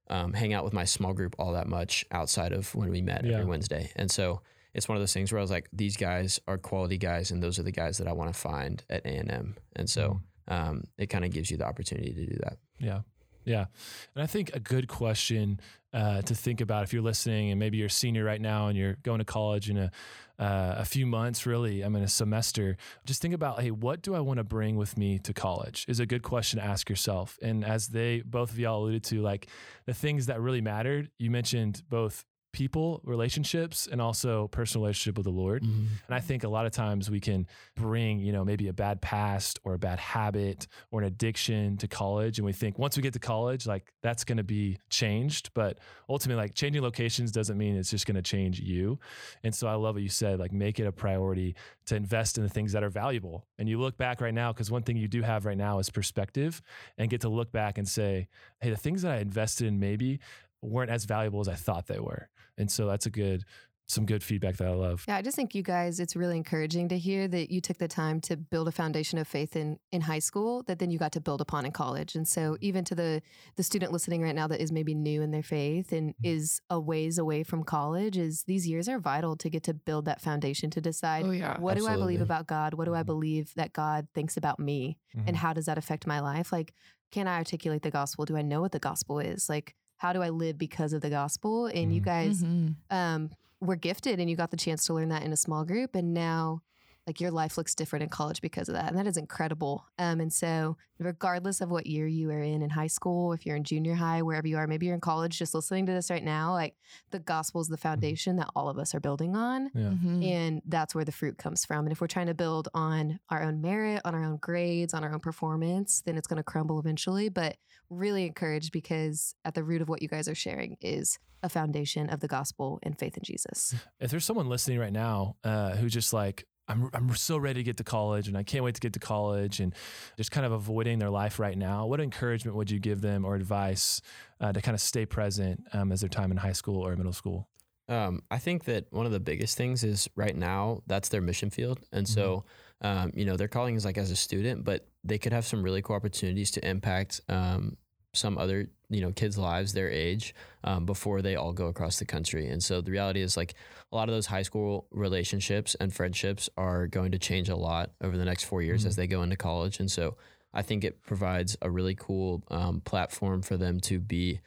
um, 0.08 0.32
hang 0.34 0.52
out 0.52 0.62
with 0.62 0.72
my 0.72 0.84
small 0.84 1.12
group 1.12 1.34
all 1.38 1.52
that 1.54 1.66
much 1.66 2.04
outside 2.12 2.52
of 2.52 2.72
when 2.76 2.90
we 2.90 3.02
met 3.02 3.24
Yeah. 3.24 3.32
every 3.34 3.46
Wednesday 3.46 3.90
and 3.96 4.08
so 4.10 4.40
it's 4.76 4.88
one 4.88 4.96
of 4.96 5.02
those 5.02 5.14
things 5.14 5.32
where 5.32 5.38
I 5.38 5.42
was 5.42 5.50
like 5.50 5.68
these 5.72 5.96
guys 5.96 6.38
are 6.46 6.58
quality 6.58 6.98
guys 6.98 7.30
and 7.30 7.42
those 7.42 7.58
are 7.58 7.62
the 7.64 7.72
guys 7.72 7.98
that 7.98 8.06
I 8.06 8.12
want 8.12 8.32
to 8.32 8.38
find 8.38 8.84
at 8.90 9.04
A&M 9.04 9.56
and 9.74 9.90
so 9.90 10.20
um, 10.48 10.84
it 10.98 11.06
kind 11.06 11.24
of 11.24 11.32
gives 11.32 11.50
you 11.50 11.56
the 11.56 11.66
opportunity 11.66 12.12
to 12.12 12.26
do 12.26 12.36
that 12.44 12.58
Yeah. 12.78 13.00
Yeah. 13.46 13.66
And 14.14 14.22
I 14.24 14.26
think 14.26 14.50
a 14.54 14.60
good 14.60 14.88
question 14.88 15.60
uh, 15.94 16.20
to 16.22 16.34
think 16.34 16.60
about 16.60 16.82
if 16.82 16.92
you're 16.92 17.00
listening 17.00 17.52
and 17.52 17.60
maybe 17.60 17.78
you're 17.78 17.86
a 17.86 17.90
senior 17.90 18.24
right 18.24 18.40
now 18.40 18.66
and 18.66 18.76
you're 18.76 18.96
going 19.04 19.20
to 19.20 19.24
college 19.24 19.70
in 19.70 19.78
a, 19.78 19.90
uh, 20.38 20.74
a 20.78 20.84
few 20.84 21.06
months, 21.06 21.46
really, 21.46 21.84
I 21.84 21.88
mean, 21.88 22.02
a 22.02 22.08
semester, 22.08 22.76
just 23.06 23.22
think 23.22 23.32
about, 23.32 23.62
hey, 23.62 23.70
what 23.70 24.02
do 24.02 24.14
I 24.16 24.20
want 24.20 24.38
to 24.38 24.44
bring 24.44 24.76
with 24.76 24.98
me 24.98 25.20
to 25.20 25.32
college 25.32 25.86
is 25.88 26.00
a 26.00 26.06
good 26.06 26.24
question 26.24 26.58
to 26.58 26.66
ask 26.66 26.90
yourself. 26.90 27.38
And 27.40 27.64
as 27.64 27.86
they, 27.86 28.20
both 28.26 28.50
of 28.50 28.58
y'all 28.58 28.82
alluded 28.82 29.04
to, 29.04 29.22
like 29.22 29.46
the 29.86 29.94
things 29.94 30.26
that 30.26 30.40
really 30.40 30.60
mattered, 30.60 31.10
you 31.18 31.30
mentioned 31.30 31.82
both 31.88 32.24
people 32.56 33.02
relationships 33.04 33.86
and 33.86 34.00
also 34.00 34.48
personal 34.48 34.86
relationship 34.86 35.18
with 35.18 35.24
the 35.24 35.30
Lord. 35.30 35.62
Mm-hmm. 35.62 35.84
And 36.06 36.14
I 36.14 36.20
think 36.20 36.42
a 36.42 36.48
lot 36.48 36.64
of 36.64 36.72
times 36.72 37.10
we 37.10 37.20
can 37.20 37.46
bring, 37.76 38.18
you 38.20 38.32
know, 38.32 38.46
maybe 38.46 38.68
a 38.68 38.72
bad 38.72 39.02
past 39.02 39.60
or 39.62 39.74
a 39.74 39.78
bad 39.78 39.98
habit 39.98 40.66
or 40.90 41.02
an 41.02 41.06
addiction 41.06 41.76
to 41.76 41.86
college. 41.86 42.38
And 42.38 42.46
we 42.46 42.54
think 42.54 42.78
once 42.78 42.96
we 42.96 43.02
get 43.02 43.12
to 43.12 43.18
college, 43.18 43.66
like 43.66 43.92
that's 44.02 44.24
going 44.24 44.38
to 44.38 44.44
be 44.44 44.78
changed. 44.88 45.50
But 45.52 45.78
ultimately, 46.08 46.42
like 46.42 46.54
changing 46.54 46.82
locations 46.82 47.30
doesn't 47.30 47.58
mean 47.58 47.76
it's 47.76 47.90
just 47.90 48.06
going 48.06 48.16
to 48.16 48.22
change 48.22 48.58
you. 48.58 48.98
And 49.44 49.54
so 49.54 49.68
I 49.68 49.74
love 49.74 49.96
what 49.96 50.02
you 50.02 50.08
said, 50.08 50.38
like 50.38 50.52
make 50.52 50.80
it 50.80 50.86
a 50.86 50.92
priority 50.92 51.56
to 51.86 51.94
invest 51.94 52.38
in 52.38 52.42
the 52.42 52.50
things 52.50 52.72
that 52.72 52.82
are 52.82 52.88
valuable. 52.88 53.46
And 53.58 53.68
you 53.68 53.78
look 53.78 53.98
back 53.98 54.22
right 54.22 54.34
now, 54.34 54.52
because 54.52 54.70
one 54.70 54.82
thing 54.82 54.96
you 54.96 55.08
do 55.08 55.20
have 55.20 55.44
right 55.44 55.58
now 55.58 55.78
is 55.78 55.90
perspective 55.90 56.62
and 56.96 57.10
get 57.10 57.20
to 57.20 57.28
look 57.28 57.52
back 57.52 57.76
and 57.76 57.86
say, 57.86 58.28
hey, 58.60 58.70
the 58.70 58.76
things 58.76 59.02
that 59.02 59.12
I 59.12 59.18
invested 59.18 59.66
in 59.66 59.78
maybe 59.78 60.20
weren't 60.62 60.90
as 60.90 61.04
valuable 61.04 61.40
as 61.40 61.48
I 61.48 61.54
thought 61.54 61.86
they 61.86 62.00
were. 62.00 62.28
And 62.58 62.70
so 62.70 62.86
that's 62.86 63.06
a 63.06 63.10
good 63.10 63.44
some 63.88 64.04
good 64.04 64.20
feedback 64.20 64.56
that 64.56 64.66
I 64.66 64.72
love. 64.74 65.04
Yeah, 65.06 65.14
I 65.14 65.22
just 65.22 65.36
think 65.36 65.54
you 65.54 65.62
guys, 65.62 66.00
it's 66.00 66.16
really 66.16 66.36
encouraging 66.36 66.88
to 66.88 66.98
hear 66.98 67.28
that 67.28 67.52
you 67.52 67.60
took 67.60 67.78
the 67.78 67.86
time 67.86 68.20
to 68.22 68.36
build 68.36 68.66
a 68.66 68.72
foundation 68.72 69.16
of 69.16 69.28
faith 69.28 69.54
in 69.54 69.78
in 69.92 70.00
high 70.00 70.18
school 70.18 70.64
that 70.64 70.80
then 70.80 70.90
you 70.90 70.98
got 70.98 71.12
to 71.12 71.20
build 71.20 71.40
upon 71.40 71.64
in 71.64 71.70
college. 71.70 72.16
And 72.16 72.26
so 72.26 72.56
even 72.60 72.84
to 72.86 72.96
the 72.96 73.22
the 73.54 73.62
student 73.62 73.92
listening 73.92 74.22
right 74.22 74.34
now 74.34 74.48
that 74.48 74.60
is 74.60 74.72
maybe 74.72 74.92
new 74.92 75.22
in 75.22 75.30
their 75.30 75.44
faith 75.44 75.92
and 75.92 76.10
Mm-hmm. 76.14 76.26
is 76.34 76.60
a 76.68 76.80
ways 76.80 77.16
away 77.16 77.44
from 77.44 77.62
college, 77.62 78.18
is 78.18 78.42
these 78.48 78.66
years 78.66 78.88
are 78.88 78.98
vital 78.98 79.36
to 79.36 79.48
get 79.48 79.62
to 79.64 79.74
build 79.74 80.06
that 80.06 80.20
foundation 80.20 80.68
to 80.70 80.80
decide 80.80 81.24
Oh 81.24 81.30
yeah. 81.30 81.56
what 81.60 81.76
do 81.76 81.86
I 81.86 81.94
believe 81.94 82.20
about 82.20 82.48
God? 82.48 82.74
What 82.74 82.86
do 82.86 82.94
I 82.96 83.04
Mhm. 83.04 83.06
believe 83.06 83.52
that 83.54 83.72
God 83.72 84.08
thinks 84.14 84.36
about 84.36 84.58
me? 84.58 84.98
Mhm. 85.16 85.28
And 85.28 85.36
how 85.36 85.52
does 85.52 85.66
that 85.66 85.78
affect 85.78 86.08
my 86.08 86.18
life? 86.18 86.50
Like, 86.50 86.74
can 87.12 87.28
I 87.28 87.36
articulate 87.36 87.82
the 87.82 87.92
gospel? 87.92 88.24
Do 88.24 88.36
I 88.36 88.42
know 88.42 88.60
what 88.60 88.72
the 88.72 88.80
gospel 88.80 89.20
is? 89.20 89.48
Like, 89.48 89.76
how 89.98 90.12
do 90.12 90.22
I 90.22 90.28
live 90.30 90.58
because 90.58 90.92
of 90.92 91.00
the 91.00 91.10
gospel? 91.10 91.66
And 91.66 91.92
you 91.94 92.00
Mhm. 92.00 92.04
guys 92.04 92.42
Mhm. 92.42 92.74
um, 92.90 93.30
were 93.60 93.76
gifted 93.76 94.20
and 94.20 94.28
you 94.30 94.36
got 94.36 94.50
the 94.50 94.56
chance 94.56 94.84
to 94.86 94.94
learn 94.94 95.08
that 95.08 95.22
in 95.22 95.32
a 95.32 95.36
small 95.36 95.64
group. 95.64 95.94
And 95.94 96.12
now, 96.14 96.60
like, 97.06 97.20
your 97.20 97.30
life 97.30 97.56
looks 97.56 97.74
different 97.74 98.02
in 98.02 98.08
college 98.08 98.40
because 98.40 98.68
of 98.68 98.74
that. 98.74 98.88
And 98.88 98.98
that 98.98 99.06
is 99.06 99.16
incredible. 99.16 99.86
Um, 99.98 100.20
and 100.20 100.32
so, 100.32 100.76
regardless 100.98 101.60
of 101.60 101.70
what 101.70 101.86
year 101.86 102.06
you 102.06 102.30
are 102.30 102.40
in 102.42 102.62
in 102.62 102.70
high 102.70 102.86
school, 102.86 103.32
if 103.32 103.46
you're 103.46 103.56
in 103.56 103.64
junior 103.64 103.94
high, 103.94 104.22
wherever 104.22 104.48
you 104.48 104.56
are, 104.56 104.66
maybe 104.66 104.86
you're 104.86 104.94
in 104.94 105.00
college, 105.00 105.38
just 105.38 105.54
listening 105.54 105.86
to 105.86 105.92
this 105.92 106.10
right 106.10 106.24
now, 106.24 106.52
like, 106.52 106.74
the 107.12 107.18
gospel 107.20 107.60
is 107.60 107.68
the 107.68 107.76
foundation 107.76 108.36
that 108.36 108.48
all 108.56 108.68
of 108.68 108.78
us 108.78 108.94
are 108.94 109.00
building 109.00 109.36
on. 109.36 109.70
Yeah. 109.74 109.90
Mhm. 109.90 110.24
And 110.26 110.62
that's 110.66 110.94
where 110.94 111.04
the 111.04 111.12
fruit 111.12 111.38
comes 111.38 111.64
from. 111.64 111.84
And 111.86 111.92
if 111.92 112.00
we're 112.00 112.06
trying 112.08 112.26
to 112.26 112.34
build 112.34 112.68
on 112.74 113.20
our 113.30 113.42
own 113.42 113.60
merit, 113.60 114.02
on 114.04 114.14
our 114.14 114.24
own 114.24 114.38
grades, 114.38 114.92
on 114.94 115.04
our 115.04 115.12
own 115.12 115.20
performance, 115.20 116.02
then 116.02 116.16
it's 116.16 116.26
going 116.26 116.38
to 116.38 116.42
crumble 116.42 116.78
eventually. 116.80 117.28
But 117.28 117.56
really 117.88 118.24
encouraged 118.26 118.72
because 118.72 119.34
at 119.44 119.54
the 119.54 119.62
root 119.62 119.80
of 119.80 119.88
what 119.88 120.02
you 120.02 120.08
guys 120.08 120.26
are 120.28 120.34
sharing 120.34 120.76
is 120.80 121.18
a 121.44 121.48
foundation 121.48 122.08
of 122.10 122.18
the 122.18 122.26
gospel 122.26 122.80
and 122.82 122.98
faith 122.98 123.16
in 123.16 123.22
Jesus. 123.22 123.74
if 124.00 124.10
there's 124.10 124.24
someone 124.24 124.48
listening 124.48 124.78
right 124.80 124.92
now 124.92 125.36
uh, 125.44 125.76
who's 125.76 125.92
just 125.92 126.12
like 126.12 126.44
I'm, 126.68 126.90
I'm 126.92 127.14
so 127.14 127.38
ready 127.38 127.60
to 127.60 127.64
get 127.64 127.76
to 127.76 127.84
college 127.84 128.28
and 128.28 128.36
I 128.36 128.42
can't 128.42 128.64
wait 128.64 128.74
to 128.74 128.80
get 128.80 128.92
to 128.94 128.98
college 128.98 129.60
and 129.60 129.74
just 130.16 130.30
kind 130.30 130.44
of 130.44 130.52
avoiding 130.52 130.98
their 130.98 131.10
life 131.10 131.38
right 131.38 131.56
now, 131.56 131.86
what 131.86 132.00
encouragement 132.00 132.56
would 132.56 132.70
you 132.70 132.78
give 132.78 133.00
them 133.00 133.24
or 133.24 133.36
advice 133.36 134.00
uh, 134.40 134.52
to 134.52 134.60
kind 134.60 134.74
of 134.74 134.80
stay 134.80 135.06
present 135.06 135.62
um, 135.72 135.92
as 135.92 136.00
their 136.00 136.08
time 136.08 136.30
in 136.30 136.36
high 136.36 136.52
school 136.52 136.84
or 136.84 136.96
middle 136.96 137.12
school? 137.12 137.48
Um, 137.88 138.22
I 138.30 138.38
think 138.38 138.64
that 138.64 138.86
one 138.90 139.06
of 139.06 139.12
the 139.12 139.20
biggest 139.20 139.56
things 139.56 139.84
is 139.84 140.08
right 140.16 140.36
now 140.36 140.82
that's 140.86 141.08
their 141.08 141.20
mission 141.20 141.50
field, 141.50 141.80
and 141.92 142.08
so 142.08 142.44
um, 142.80 143.12
you 143.14 143.24
know 143.24 143.36
their 143.36 143.46
calling 143.46 143.76
is 143.76 143.84
like 143.84 143.96
as 143.96 144.10
a 144.10 144.16
student, 144.16 144.64
but 144.64 144.88
they 145.04 145.18
could 145.18 145.32
have 145.32 145.46
some 145.46 145.62
really 145.62 145.82
cool 145.82 145.94
opportunities 145.94 146.50
to 146.52 146.68
impact 146.68 147.20
um, 147.28 147.76
some 148.16 148.38
other 148.38 148.68
you 148.88 149.00
know 149.00 149.12
kids' 149.12 149.36
lives 149.38 149.72
their 149.72 149.90
age 149.90 150.34
um, 150.64 150.86
before 150.86 151.22
they 151.22 151.34
all 151.36 151.52
go 151.52 151.66
across 151.66 151.98
the 151.98 152.04
country. 152.04 152.48
And 152.48 152.62
so 152.62 152.80
the 152.80 152.90
reality 152.90 153.20
is 153.20 153.36
like 153.36 153.54
a 153.92 153.96
lot 153.96 154.08
of 154.08 154.14
those 154.14 154.26
high 154.26 154.42
school 154.42 154.86
relationships 154.90 155.74
and 155.80 155.92
friendships 155.92 156.48
are 156.56 156.86
going 156.86 157.12
to 157.12 157.18
change 157.18 157.48
a 157.48 157.56
lot 157.56 157.90
over 158.00 158.16
the 158.16 158.24
next 158.24 158.44
four 158.44 158.62
years 158.62 158.84
Mhm. 158.84 158.88
as 158.88 158.96
they 158.96 159.06
go 159.06 159.22
into 159.22 159.36
college, 159.36 159.80
and 159.80 159.90
so 159.90 160.16
I 160.54 160.62
think 160.62 160.84
it 160.84 161.02
provides 161.02 161.56
a 161.60 161.70
really 161.70 161.94
cool 161.94 162.42
um, 162.50 162.80
platform 162.80 163.42
for 163.42 163.56
them 163.56 163.78
to 163.80 163.98
be 164.00 164.40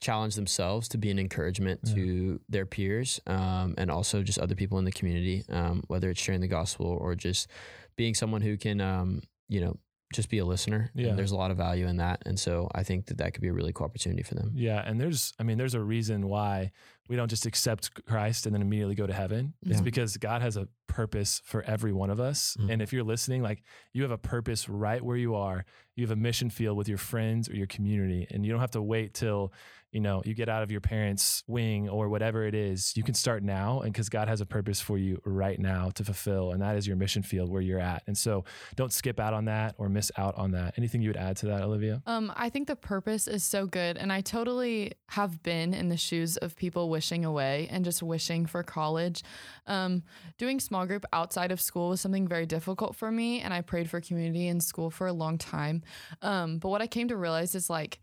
challenge 0.00 0.34
themselves 0.34 0.88
to 0.88 0.98
be 0.98 1.10
an 1.12 1.18
encouragement 1.20 1.78
Yeah. 1.84 1.94
to 1.94 2.40
their 2.48 2.66
peers 2.66 3.20
um, 3.28 3.74
and 3.78 3.88
also 3.88 4.24
just 4.24 4.36
other 4.40 4.56
people 4.56 4.78
in 4.80 4.84
the 4.84 4.90
community, 4.90 5.44
um, 5.48 5.84
whether 5.86 6.10
it's 6.10 6.20
sharing 6.20 6.40
the 6.40 6.48
gospel 6.48 6.86
or 6.86 7.14
just 7.14 7.46
being 7.94 8.12
someone 8.14 8.42
who 8.42 8.56
can, 8.56 8.80
um, 8.80 9.22
you 9.48 9.60
know, 9.60 9.76
just 10.12 10.28
be 10.30 10.38
a 10.38 10.44
listener. 10.44 10.90
And 10.94 11.06
Yeah. 11.06 11.14
there's 11.14 11.32
a 11.32 11.36
lot 11.36 11.50
of 11.50 11.56
value 11.56 11.86
in 11.86 11.96
that. 11.98 12.22
And 12.26 12.38
so 12.38 12.68
I 12.74 12.82
think 12.82 13.06
that 13.06 13.18
that 13.18 13.32
could 13.34 13.42
be 13.42 13.48
a 13.48 13.52
really 13.52 13.72
cool 13.72 13.84
opportunity 13.86 14.22
for 14.22 14.34
them. 14.34 14.52
Yeah, 14.54 14.82
and 14.84 15.00
there's, 15.00 15.32
I 15.38 15.42
mean, 15.42 15.58
there's 15.58 15.74
a 15.74 15.80
reason 15.82 16.28
why 16.28 16.72
we 17.08 17.16
don't 17.16 17.28
just 17.28 17.46
accept 17.46 18.04
Christ 18.06 18.46
and 18.46 18.54
then 18.54 18.62
immediately 18.62 18.94
go 18.94 19.06
to 19.06 19.12
heaven. 19.12 19.54
It's 19.66 19.80
because 19.80 20.16
God 20.16 20.40
has 20.42 20.56
a 20.56 20.68
purpose 20.86 21.40
for 21.44 21.62
every 21.62 21.92
one 21.92 22.10
of 22.10 22.20
us. 22.20 22.56
Mhm. 22.60 22.72
And 22.72 22.82
if 22.82 22.92
you're 22.92 23.02
listening, 23.04 23.42
like 23.42 23.62
you 23.92 24.02
have 24.02 24.10
a 24.10 24.18
purpose 24.18 24.68
right 24.68 25.02
where 25.02 25.16
you 25.16 25.34
are. 25.34 25.64
You 25.96 26.04
have 26.04 26.10
a 26.10 26.16
mission 26.20 26.48
field 26.48 26.76
with 26.78 26.88
your 26.88 26.98
friends 26.98 27.48
or 27.50 27.54
your 27.56 27.66
community, 27.66 28.26
and 28.30 28.44
you 28.46 28.52
don't 28.52 28.60
have 28.60 28.70
to 28.72 28.82
wait 28.82 29.12
till 29.12 29.52
you 29.90 30.00
know 30.00 30.22
you 30.24 30.32
get 30.32 30.48
out 30.48 30.62
of 30.62 30.70
your 30.70 30.80
parents' 30.80 31.42
wing 31.46 31.86
or 31.86 32.08
whatever 32.08 32.46
it 32.46 32.54
is. 32.54 32.94
You 32.96 33.02
can 33.02 33.12
start 33.14 33.42
now, 33.42 33.80
and 33.80 33.92
because 33.92 34.08
God 34.08 34.26
has 34.26 34.40
a 34.40 34.46
purpose 34.46 34.80
for 34.80 34.96
you 34.96 35.20
right 35.26 35.58
now 35.58 35.90
to 35.90 36.02
fulfill, 36.04 36.52
and 36.52 36.62
that 36.62 36.76
is 36.76 36.86
your 36.86 36.96
mission 36.96 37.22
field 37.22 37.50
where 37.50 37.60
you're 37.60 37.78
at. 37.78 38.02
And 38.06 38.16
so, 38.16 38.44
don't 38.74 38.90
skip 38.90 39.20
out 39.20 39.34
on 39.34 39.44
that 39.46 39.74
or 39.76 39.90
miss 39.90 40.10
out 40.16 40.34
on 40.36 40.52
that. 40.52 40.74
Anything 40.78 41.02
you 41.02 41.10
would 41.10 41.18
add 41.18 41.36
to 41.38 41.46
that, 41.46 41.60
Olivia? 41.62 42.02
Um, 42.06 42.32
I 42.36 42.48
think 42.48 42.68
the 42.68 42.76
purpose 42.76 43.28
is 43.28 43.44
so 43.44 43.66
good. 43.66 43.98
And 43.98 44.10
I 44.10 44.22
totally 44.22 44.92
have 45.08 45.42
been 45.42 45.74
in 45.74 45.90
the 45.90 45.98
shoes 45.98 46.38
of 46.38 46.56
people 46.56 46.88
wishing 46.92 47.24
away 47.24 47.68
and 47.72 47.84
just 47.84 48.02
wishing 48.02 48.46
for 48.46 48.62
college. 48.62 49.22
Um, 49.66 50.02
doing 50.38 50.60
small 50.60 50.86
group 50.86 51.04
outside 51.12 51.50
of 51.50 51.60
school 51.60 51.88
was 51.88 52.00
something 52.00 52.28
very 52.28 52.46
difficult 52.46 52.94
for 52.94 53.10
me. 53.10 53.40
And 53.40 53.52
I 53.52 53.60
prayed 53.62 53.90
for 53.90 54.00
community 54.00 54.46
in 54.46 54.60
school 54.60 54.90
for 54.90 55.06
a 55.06 55.12
long 55.12 55.36
time. 55.38 55.82
Um, 56.20 56.58
but 56.58 56.68
what 56.68 56.82
I 56.82 56.86
came 56.86 57.08
to 57.08 57.16
realize 57.16 57.54
is 57.54 57.68
like, 57.68 57.98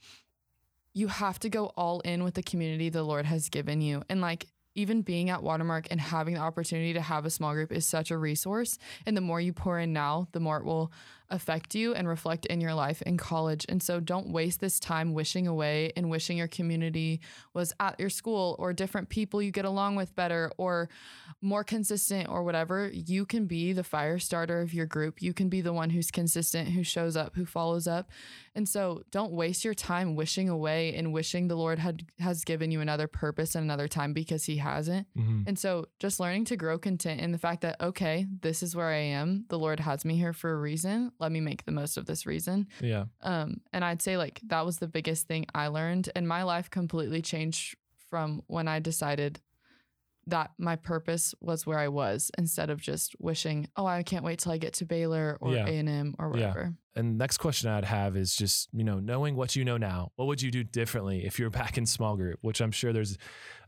you 0.94 1.08
have 1.08 1.40
to 1.40 1.50
go 1.50 1.68
all 1.78 2.02
in 2.02 2.24
with 2.24 2.34
the 2.34 2.44
community 2.52 2.90
the 2.90 3.04
Lord 3.04 3.26
has 3.26 3.50
given 3.50 3.80
you. 3.80 4.04
And 4.10 4.22
like, 4.22 4.48
even 4.76 5.02
being 5.02 5.30
at 5.30 5.44
Watermark 5.44 5.88
and 5.92 6.00
having 6.00 6.36
the 6.36 6.40
opportunity 6.40 6.94
to 6.94 7.02
have 7.02 7.26
a 7.26 7.30
small 7.30 7.54
group 7.54 7.72
is 7.72 7.86
such 7.86 8.12
a 8.12 8.18
resource. 8.18 8.78
And 9.06 9.18
the 9.18 9.22
more 9.22 9.42
you 9.42 9.52
pour 9.52 9.80
in 9.80 9.94
now, 9.94 10.28
the 10.32 10.40
more 10.40 10.58
it 10.58 10.66
will 10.66 10.92
affect 11.32 11.76
you 11.76 11.94
and 11.94 12.08
reflect 12.08 12.46
in 12.48 12.62
your 12.62 12.74
life 12.74 13.02
in 13.04 13.18
college. 13.18 13.66
And 13.70 13.82
so 13.82 14.00
don't 14.00 14.30
waste 14.30 14.60
this 14.60 14.80
time 14.80 15.14
wishing 15.14 15.48
away 15.48 15.92
and 15.96 16.10
wishing 16.10 16.38
your 16.38 16.48
community 16.48 17.22
was 17.54 17.74
at 17.80 18.00
your 18.00 18.10
school 18.10 18.56
or 18.60 18.74
different 18.74 19.10
people 19.10 19.42
you 19.42 19.52
get 19.52 19.66
along 19.66 19.96
with 19.96 20.16
better 20.16 20.52
or 20.58 20.90
more 21.42 21.64
consistent 21.64 22.28
or 22.30 22.44
whatever. 22.44 22.90
You 22.94 23.26
can 23.26 23.46
be 23.46 23.74
the 23.74 23.84
fire 23.84 24.20
starter 24.20 24.62
of 24.62 24.74
your 24.74 24.86
group. 24.86 25.22
You 25.22 25.34
can 25.34 25.50
be 25.50 25.62
the 25.62 25.74
one 25.74 25.90
who's 25.90 26.12
consistent, 26.12 26.70
who 26.70 26.84
shows 26.84 27.16
up, 27.16 27.36
who 27.36 27.46
follows 27.46 27.88
up. 27.88 28.10
And 28.56 28.68
so 28.68 29.04
don't 29.12 29.32
waste 29.32 29.64
your 29.64 29.74
time 29.74 30.16
wishing 30.16 30.50
away 30.50 30.94
and 30.96 31.14
wishing 31.14 31.48
the 31.48 31.56
Lord 31.56 31.80
had 31.80 32.06
has 32.20 32.44
given 32.44 32.72
you 32.72 32.82
another 32.82 33.08
purpose 33.08 33.56
and 33.56 33.64
another 33.64 33.88
time 33.88 34.14
because 34.14 34.46
he 34.46 34.58
hasn't. 34.58 35.08
Mm-hmm. 35.18 35.44
And 35.48 35.58
so 35.58 35.86
just 36.00 36.20
learning 36.20 36.46
to 36.46 36.58
grow 36.58 36.78
content 36.78 37.22
in 37.22 37.32
the 37.32 37.38
fact 37.38 37.62
that, 37.62 37.80
okay, 37.80 38.28
this 38.42 38.62
is 38.64 38.76
where 38.76 38.90
I 38.90 38.98
am. 38.98 39.46
The 39.50 39.60
Lord 39.60 39.80
has 39.80 40.04
me 40.04 40.18
here 40.18 40.34
for 40.34 40.52
a 40.52 40.58
reason. 40.58 41.12
Let 41.20 41.32
me 41.32 41.42
make 41.42 41.66
the 41.66 41.72
most 41.72 41.98
of 41.98 42.06
this 42.06 42.26
reason. 42.26 42.68
Yeah. 42.82 43.06
Um, 43.22 43.62
and 43.74 43.84
I'd 43.84 44.02
say 44.02 44.18
like 44.18 44.40
that 44.48 44.66
was 44.66 44.78
the 44.80 44.88
biggest 44.88 45.28
thing 45.28 45.46
I 45.54 45.68
learned. 45.68 46.10
And 46.16 46.28
my 46.28 46.44
life 46.44 46.70
completely 46.70 47.22
changed 47.22 47.76
from 48.10 48.42
when 48.48 48.68
I 48.68 48.80
decided 48.80 49.40
that 50.28 50.52
my 50.60 50.76
purpose 50.76 51.34
was 51.42 51.66
where 51.66 51.80
I 51.80 51.88
was 51.88 52.30
instead 52.38 52.70
of 52.70 52.80
just 52.80 53.16
wishing, 53.20 53.68
oh, 53.76 53.86
I 53.86 54.04
can't 54.04 54.24
wait 54.24 54.40
till 54.40 54.52
I 54.52 54.58
get 54.58 54.74
to 54.76 54.86
Baylor 54.86 55.38
or 55.42 55.54
Yeah. 55.56 55.66
A&M 55.66 56.16
or 56.20 56.26
Yeah. 56.28 56.32
whatever. 56.32 56.74
And 56.96 57.18
next 57.18 57.38
question 57.38 57.70
I'd 57.70 57.86
have 57.86 58.16
is 58.16 58.36
just, 58.36 58.70
you 58.72 58.84
know, 58.84 59.00
knowing 59.00 59.36
what 59.36 59.56
you 59.56 59.66
know 59.66 59.78
now, 59.78 60.12
what 60.18 60.26
would 60.28 60.42
you 60.42 60.52
do 60.52 60.64
differently 60.64 61.26
if 61.26 61.40
you're 61.40 61.50
back 61.74 61.78
in 61.78 61.86
small 61.86 62.16
group? 62.16 62.38
Which 62.42 62.62
I'm 62.62 62.72
sure 62.72 62.94
there's 62.94 63.18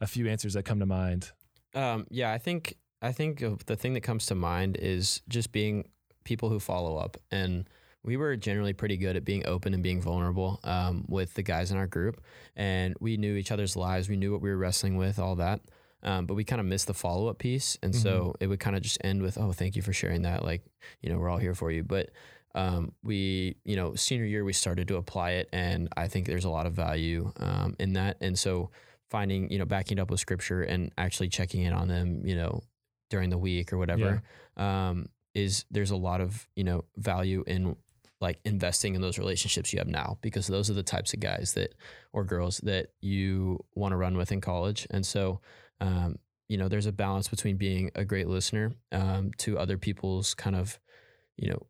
a 0.02 0.08
few 0.08 0.28
answers 0.28 0.54
that 0.54 0.64
come 0.64 0.80
to 0.80 0.86
mind. 0.86 1.32
Um, 1.74 2.06
yeah, 2.10 2.32
I 2.32 2.38
think 2.38 2.78
I 3.02 3.12
think 3.12 3.40
the 3.66 3.76
thing 3.76 3.94
that 3.94 4.02
comes 4.02 4.28
to 4.28 4.36
mind 4.36 4.78
is 4.80 5.22
just 5.28 5.52
being 5.52 5.90
people 6.24 6.50
who 6.50 6.60
follow 6.60 6.98
up, 6.98 7.18
and 7.32 7.68
we 8.04 8.18
were 8.18 8.36
generally 8.36 8.74
pretty 8.74 8.98
good 8.98 9.16
at 9.16 9.24
being 9.24 9.46
open 9.46 9.74
and 9.74 9.84
being 9.84 10.02
vulnerable 10.02 10.60
um, 10.64 11.06
with 11.08 11.34
the 11.36 11.44
guys 11.44 11.72
in 11.72 11.78
our 11.78 11.88
group, 11.88 12.22
and 12.56 12.96
we 13.00 13.18
knew 13.18 13.36
each 13.36 13.52
other's 13.52 13.76
lives, 13.76 14.10
we 14.10 14.18
knew 14.18 14.32
what 14.32 14.42
we 14.42 14.50
were 14.50 14.58
wrestling 14.58 14.98
with, 14.98 15.20
all 15.20 15.36
that. 15.36 15.62
Um, 16.04 16.26
but 16.26 16.34
we 16.34 16.44
kind 16.44 16.60
of 16.60 16.66
missed 16.66 16.88
the 16.88 16.96
follow 16.96 17.28
up 17.28 17.38
piece, 17.38 17.78
and 17.84 17.96
so 17.96 18.36
it 18.40 18.48
would 18.48 18.60
kind 18.60 18.76
of 18.76 18.82
just 18.82 18.98
end 19.04 19.22
with, 19.22 19.38
"Oh, 19.38 19.52
thank 19.52 19.76
you 19.76 19.84
for 19.84 19.94
sharing 19.94 20.24
that. 20.24 20.44
Like, 20.44 20.64
you 21.02 21.12
know, 21.12 21.20
we're 21.20 21.30
all 21.30 21.38
here 21.38 21.54
for 21.54 21.70
you." 21.72 21.84
But 21.84 22.10
um, 22.56 22.94
we, 23.04 23.56
you 23.66 23.76
know, 23.76 23.94
senior 23.94 24.26
year 24.26 24.44
we 24.44 24.52
started 24.54 24.88
to 24.88 24.96
apply 24.96 25.32
it, 25.32 25.50
and 25.54 25.90
I 25.96 26.08
think 26.08 26.26
there's 26.26 26.46
a 26.46 26.50
lot 26.50 26.66
of 26.66 26.74
value 26.74 27.32
um, 27.38 27.76
in 27.80 27.94
that. 27.94 28.18
And 28.20 28.38
so 28.38 28.72
finding, 29.12 29.52
you 29.52 29.60
know, 29.60 29.66
backing 29.66 30.00
it 30.00 30.02
up 30.02 30.10
with 30.10 30.20
scripture 30.20 30.64
and 30.64 30.92
actually 30.98 31.30
checking 31.30 31.62
in 31.62 31.74
on 31.74 31.88
them, 31.88 32.26
you 32.26 32.36
know, 32.36 32.64
during 33.12 33.30
the 33.30 33.38
week 33.38 33.72
or 33.72 33.78
whatever, 33.78 34.24
um, 34.58 35.06
is 35.34 35.66
there's 35.72 35.92
a 35.92 35.96
lot 35.96 36.22
of, 36.22 36.48
you 36.56 36.64
know, 36.64 36.84
value 36.98 37.44
in 37.48 37.76
like 38.20 38.40
investing 38.46 38.94
in 38.96 39.02
those 39.02 39.18
relationships 39.18 39.74
you 39.74 39.80
have 39.80 39.88
now 39.88 40.18
because 40.22 40.46
those 40.48 40.70
are 40.70 40.74
the 40.76 40.84
types 40.84 41.14
of 41.14 41.20
guys 41.20 41.54
that 41.54 41.74
or 42.14 42.24
girls 42.24 42.60
that 42.60 42.90
you 43.02 43.60
want 43.74 43.92
to 43.94 43.98
run 43.98 44.16
with 44.16 44.32
in 44.32 44.42
college. 44.42 44.86
And 44.92 45.06
so 45.06 45.42
um, 45.80 46.18
you 46.48 46.58
know, 46.58 46.68
there's 46.68 46.86
a 46.86 46.92
balance 46.92 47.30
between 47.30 47.56
being 47.58 47.92
a 47.96 48.04
great 48.04 48.28
listener 48.28 48.74
um, 48.92 49.32
to 49.38 49.58
other 49.58 49.78
people's 49.78 50.34
kind 50.34 50.56
of, 50.56 50.78
you 51.38 51.50
know, 51.50 51.66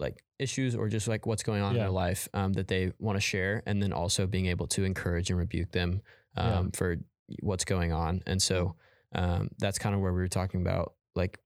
like 0.00 0.24
issues 0.38 0.74
or 0.74 0.88
just 0.88 1.06
like 1.06 1.26
what's 1.26 1.42
going 1.42 1.62
on 1.62 1.72
in 1.72 1.78
their 1.80 1.90
life 1.90 2.26
um, 2.34 2.54
that 2.54 2.66
they 2.66 2.90
want 2.98 3.16
to 3.16 3.20
share, 3.20 3.62
and 3.66 3.82
then 3.82 3.92
also 3.92 4.26
being 4.26 4.46
able 4.46 4.66
to 4.68 4.82
encourage 4.82 5.28
and 5.30 5.38
rebuke 5.38 5.70
them 5.72 6.00
um, 6.36 6.48
Yeah. 6.48 6.62
for 6.72 6.96
what's 7.40 7.64
going 7.66 7.92
on. 7.92 8.22
And 8.26 8.42
so 8.42 8.74
um, 9.14 9.50
that's 9.58 9.78
kind 9.78 9.94
of 9.94 10.00
where 10.00 10.12
we 10.12 10.20
were 10.20 10.28
talking 10.28 10.62
about 10.62 10.94
like 11.14 11.38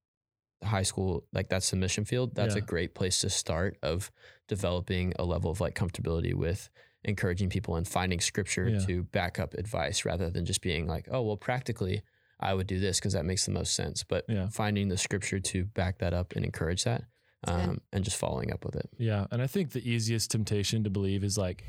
high 0.65 0.83
school, 0.83 1.25
like 1.33 1.49
that's 1.49 1.71
the 1.71 1.77
mission 1.77 2.05
field. 2.05 2.35
That's 2.35 2.55
a 2.55 2.61
great 2.61 2.95
place 2.95 3.21
to 3.21 3.31
start 3.31 3.77
of 3.83 4.11
developing 4.49 5.12
a 5.19 5.25
level 5.25 5.50
of 5.50 5.61
like 5.61 5.75
comfortability 5.75 6.35
with 6.35 6.69
encouraging 7.05 7.49
people 7.49 7.77
and 7.77 7.87
finding 7.87 8.19
scripture 8.21 8.69
Yeah. 8.69 8.79
to 8.87 9.05
back 9.05 9.38
up 9.38 9.55
advice 9.55 10.05
rather 10.05 10.31
than 10.31 10.45
just 10.45 10.61
being 10.61 10.87
like, 10.87 11.07
oh, 11.11 11.23
well, 11.23 11.37
practically 11.37 12.03
I 12.41 12.55
would 12.55 12.67
do 12.67 12.79
this 12.79 12.99
because 12.99 13.12
that 13.15 13.25
makes 13.25 13.45
the 13.47 13.53
most 13.53 13.75
sense. 13.75 14.03
But 14.05 14.25
Yeah. 14.29 14.49
finding 14.49 14.88
the 14.88 14.97
scripture 14.97 15.38
to 15.41 15.65
back 15.65 15.99
that 15.99 16.12
up 16.12 16.35
and 16.35 16.45
encourage 16.45 16.85
that 16.85 17.05
um, 17.47 17.81
and 17.93 18.05
just 18.05 18.17
following 18.17 18.53
up 18.53 18.65
with 18.65 18.75
it. 18.75 18.88
Yeah. 18.99 19.27
And 19.31 19.41
I 19.41 19.47
think 19.47 19.71
the 19.71 19.88
easiest 19.88 20.31
temptation 20.33 20.83
to 20.85 20.91
believe 20.91 21.23
is 21.23 21.38
like 21.38 21.65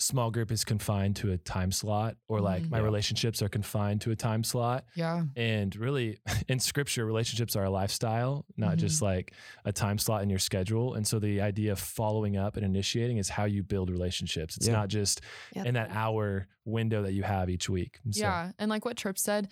small 0.00 0.30
group 0.30 0.52
is 0.52 0.64
confined 0.64 1.16
to 1.16 1.32
a 1.32 1.36
time 1.38 1.72
slot 1.72 2.16
or 2.28 2.40
like 2.40 2.62
Mhm. 2.62 2.70
my 2.70 2.78
Yeah. 2.78 2.84
relationships 2.84 3.42
are 3.42 3.48
confined 3.48 4.00
to 4.02 4.12
a 4.12 4.16
time 4.16 4.44
slot. 4.44 4.84
Yeah. 4.94 5.24
And 5.36 5.74
really, 5.74 6.18
in 6.48 6.60
scripture, 6.60 7.04
relationships 7.04 7.56
are 7.56 7.64
a 7.64 7.70
lifestyle, 7.70 8.44
not 8.56 8.76
Mhm. 8.76 8.80
just 8.80 9.02
like 9.02 9.32
a 9.64 9.72
time 9.72 9.98
slot 9.98 10.22
in 10.22 10.30
your 10.30 10.38
schedule. 10.38 10.94
And 10.94 11.04
so 11.06 11.18
the 11.18 11.40
idea 11.40 11.72
of 11.72 11.80
following 11.80 12.36
up 12.36 12.56
and 12.56 12.64
initiating 12.64 13.16
is 13.18 13.28
how 13.28 13.44
you 13.44 13.62
build 13.64 13.90
relationships. 13.90 14.56
It's 14.56 14.68
Yeah. 14.68 14.74
not 14.74 14.88
just 14.88 15.20
Yeah. 15.54 15.64
in 15.64 15.74
that 15.74 15.90
hour 15.90 16.46
window 16.64 17.02
that 17.02 17.12
you 17.12 17.24
have 17.24 17.50
each 17.50 17.68
week. 17.68 17.98
So- 18.10 18.20
Yeah. 18.20 18.52
And 18.58 18.70
like 18.70 18.84
what 18.84 18.96
Trip 18.96 19.18
said, 19.18 19.48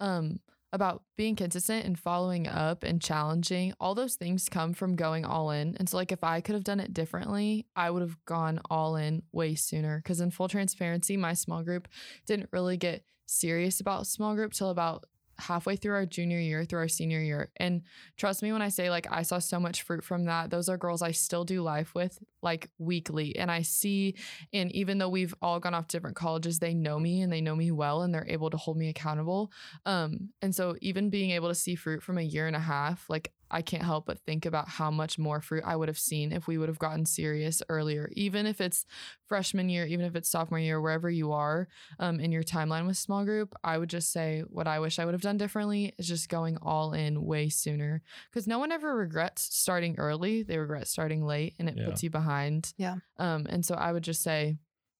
um, 0.00 0.40
about 0.72 1.02
being 1.16 1.36
consistent 1.36 1.86
and 1.86 1.98
following 1.98 2.46
up 2.46 2.82
and 2.82 3.00
challenging, 3.00 3.72
all 3.80 3.94
those 3.94 4.16
things 4.16 4.48
come 4.48 4.74
from 4.74 4.96
going 4.96 5.24
all 5.24 5.50
in. 5.50 5.76
And 5.78 5.88
so, 5.88 5.96
like, 5.96 6.12
if 6.12 6.22
I 6.22 6.40
could 6.40 6.54
have 6.54 6.64
done 6.64 6.80
it 6.80 6.92
differently, 6.92 7.66
I 7.74 7.90
would 7.90 8.02
have 8.02 8.22
gone 8.26 8.60
all 8.70 8.96
in 8.96 9.22
way 9.32 9.54
sooner. 9.54 9.98
Because, 9.98 10.20
in 10.20 10.30
full 10.30 10.48
transparency, 10.48 11.16
my 11.16 11.32
small 11.32 11.62
group 11.62 11.88
didn't 12.26 12.50
really 12.52 12.76
get 12.76 13.04
serious 13.26 13.80
about 13.80 14.06
small 14.06 14.34
group 14.34 14.52
till 14.52 14.70
about 14.70 15.04
halfway 15.38 15.76
through 15.76 15.94
our 15.94 16.06
junior 16.06 16.38
year, 16.38 16.64
through 16.64 16.80
our 16.80 16.88
senior 16.88 17.20
year. 17.20 17.50
And 17.56 17.82
trust 18.16 18.42
me 18.42 18.52
when 18.52 18.62
I 18.62 18.68
say, 18.68 18.90
like, 18.90 19.06
I 19.10 19.22
saw 19.22 19.38
so 19.38 19.60
much 19.60 19.82
fruit 19.82 20.04
from 20.04 20.24
that. 20.24 20.50
Those 20.50 20.68
are 20.68 20.76
girls 20.76 21.02
I 21.02 21.12
still 21.12 21.44
do 21.44 21.62
life 21.62 21.94
with, 21.94 22.18
like, 22.42 22.70
weekly. 22.78 23.36
And 23.36 23.50
I 23.50 23.62
see, 23.62 24.16
and 24.52 24.72
even 24.72 24.98
though 24.98 25.08
we've 25.08 25.34
all 25.40 25.60
gone 25.60 25.74
off 25.74 25.88
to 25.88 25.96
different 25.96 26.16
colleges, 26.16 26.58
they 26.58 26.74
know 26.74 26.98
me 26.98 27.22
and 27.22 27.32
they 27.32 27.40
know 27.40 27.54
me 27.54 27.70
well 27.70 28.02
and 28.02 28.12
they're 28.12 28.26
able 28.28 28.50
to 28.50 28.56
hold 28.56 28.76
me 28.76 28.88
accountable. 28.88 29.52
Um, 29.86 30.30
and 30.42 30.54
so 30.54 30.76
even 30.80 31.10
being 31.10 31.30
able 31.30 31.48
to 31.48 31.54
see 31.54 31.74
fruit 31.74 32.02
from 32.02 32.18
a 32.18 32.22
year 32.22 32.46
and 32.46 32.56
a 32.56 32.60
half, 32.60 33.08
like 33.08 33.32
I 33.50 33.62
can't 33.62 33.82
help 33.82 34.06
but 34.06 34.18
think 34.20 34.44
about 34.46 34.68
how 34.68 34.90
much 34.90 35.18
more 35.18 35.40
fruit 35.40 35.62
I 35.66 35.74
would 35.76 35.88
have 35.88 35.98
seen 35.98 36.32
if 36.32 36.46
we 36.46 36.58
would 36.58 36.68
have 36.68 36.78
gotten 36.78 37.06
serious 37.06 37.62
earlier, 37.68 38.10
even 38.12 38.46
if 38.46 38.60
it's 38.60 38.84
freshman 39.26 39.68
year, 39.68 39.86
even 39.86 40.04
if 40.04 40.14
it's 40.16 40.28
sophomore 40.28 40.58
year, 40.58 40.80
wherever 40.80 41.08
you 41.10 41.32
are 41.32 41.68
um, 41.98 42.20
in 42.20 42.32
your 42.32 42.42
timeline 42.42 42.86
with 42.86 42.96
small 42.96 43.24
group. 43.24 43.54
I 43.64 43.78
would 43.78 43.88
just 43.90 44.12
say 44.12 44.42
what 44.48 44.66
I 44.66 44.78
wish 44.80 44.98
I 44.98 45.04
would 45.04 45.14
have 45.14 45.22
done 45.22 45.36
differently 45.38 45.94
is 45.98 46.08
just 46.08 46.28
going 46.28 46.58
all 46.62 46.92
in 46.92 47.24
way 47.24 47.48
sooner 47.48 48.02
because 48.30 48.46
no 48.46 48.58
one 48.58 48.72
ever 48.72 48.94
regrets 48.96 49.48
starting 49.54 49.98
early. 49.98 50.42
They 50.42 50.58
regret 50.58 50.88
starting 50.88 51.24
late 51.24 51.54
and 51.58 51.68
it 51.68 51.76
Yeah. 51.76 51.86
puts 51.86 52.02
you 52.02 52.10
behind. 52.10 52.72
Yeah. 52.76 52.96
Um, 53.18 53.46
and 53.48 53.64
so 53.64 53.74
I 53.74 53.92
would 53.92 54.04
just 54.04 54.22
say, 54.22 54.58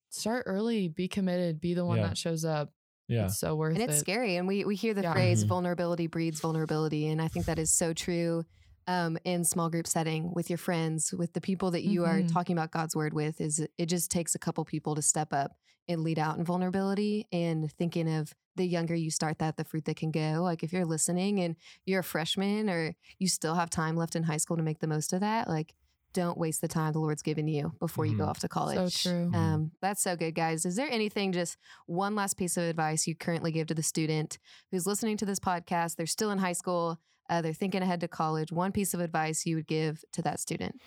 start 0.09 0.43
early, 0.47 0.87
be 0.87 1.07
committed, 1.07 1.61
be 1.61 1.73
the 1.75 1.85
one 1.85 1.97
Yeah. 1.99 2.07
that 2.07 2.17
shows 2.17 2.43
up. 2.43 2.71
Yeah. 3.09 3.25
It's 3.25 3.37
so 3.39 3.55
worth 3.55 3.75
it. 3.75 3.81
and 3.81 3.89
it's 3.89 3.97
it. 3.97 4.01
scary. 4.01 4.37
And 4.37 4.47
we 4.47 4.63
we 4.63 4.75
hear 4.75 4.93
the 4.93 5.01
Yeah. 5.01 5.13
phrase 5.13 5.43
Mhm. 5.43 5.47
vulnerability 5.47 6.07
breeds 6.07 6.39
vulnerability, 6.39 7.07
and 7.07 7.21
I 7.21 7.27
think 7.27 7.45
that 7.47 7.59
is 7.59 7.71
so 7.71 7.91
true. 7.93 8.45
Um, 8.87 9.17
in 9.23 9.43
small 9.43 9.69
group 9.69 9.85
setting 9.85 10.33
with 10.33 10.49
your 10.49 10.57
friends, 10.57 11.13
with 11.13 11.33
the 11.33 11.41
people 11.41 11.69
that 11.71 11.83
you 11.83 12.05
are 12.05 12.21
Mhm. 12.21 12.31
talking 12.31 12.57
about 12.57 12.71
God's 12.71 12.95
word 12.95 13.13
with, 13.13 13.39
is 13.39 13.59
it 13.77 13.85
just 13.85 14.09
takes 14.09 14.33
a 14.33 14.39
couple 14.39 14.65
people 14.65 14.95
to 14.95 15.01
step 15.03 15.31
up 15.31 15.51
and 15.87 16.01
lead 16.03 16.17
out 16.17 16.37
in 16.39 16.43
vulnerability. 16.43 17.27
And 17.31 17.71
thinking 17.73 18.09
of 18.11 18.33
the 18.55 18.65
younger 18.65 18.95
you 18.95 19.11
start 19.11 19.37
that, 19.39 19.57
the 19.57 19.63
fruit 19.63 19.85
that 19.85 19.95
can 19.95 20.09
go. 20.11 20.41
Like 20.41 20.63
if 20.63 20.73
you're 20.73 20.85
listening 20.85 21.39
and 21.39 21.55
you're 21.85 21.99
a 21.99 22.03
freshman 22.03 22.67
or 22.69 22.95
you 23.19 23.27
still 23.27 23.55
have 23.55 23.69
time 23.69 23.95
left 23.95 24.15
in 24.15 24.23
high 24.23 24.37
school 24.37 24.57
to 24.57 24.63
make 24.63 24.79
the 24.79 24.87
most 24.87 25.13
of 25.13 25.19
that, 25.21 25.47
like 25.47 25.75
don't 26.13 26.37
waste 26.37 26.61
the 26.61 26.67
time 26.67 26.93
the 26.93 26.99
Lord's 26.99 27.21
given 27.21 27.47
you 27.47 27.73
before 27.79 28.05
you 28.05 28.17
go 28.17 28.25
Mhm. 28.25 28.29
off 28.29 28.39
to 28.39 28.47
college. 28.47 28.93
So 29.03 29.09
true. 29.11 29.31
Um, 29.33 29.71
that's 29.81 30.01
so 30.01 30.15
good, 30.15 30.33
guys. 30.35 30.65
Is 30.65 30.75
there 30.75 30.89
anything, 30.89 31.31
just 31.31 31.57
one 31.85 32.15
last 32.15 32.35
piece 32.37 32.57
of 32.57 32.63
advice 32.63 33.07
you 33.07 33.15
currently 33.15 33.51
give 33.51 33.67
to 33.67 33.73
the 33.75 33.83
student 33.83 34.39
who's 34.71 34.87
listening 34.87 35.17
to 35.17 35.25
this 35.25 35.39
podcast? 35.39 35.95
They're 35.95 36.05
still 36.05 36.31
in 36.31 36.39
high 36.39 36.53
school, 36.53 36.99
uh, 37.29 37.41
they're 37.41 37.53
thinking 37.53 37.81
ahead 37.83 37.99
to 38.01 38.07
college. 38.07 38.51
One 38.51 38.71
piece 38.71 38.93
of 38.93 38.99
advice 38.99 39.45
you 39.45 39.55
would 39.57 39.67
give 39.67 40.03
to 40.13 40.21
that 40.23 40.39
student? 40.39 40.81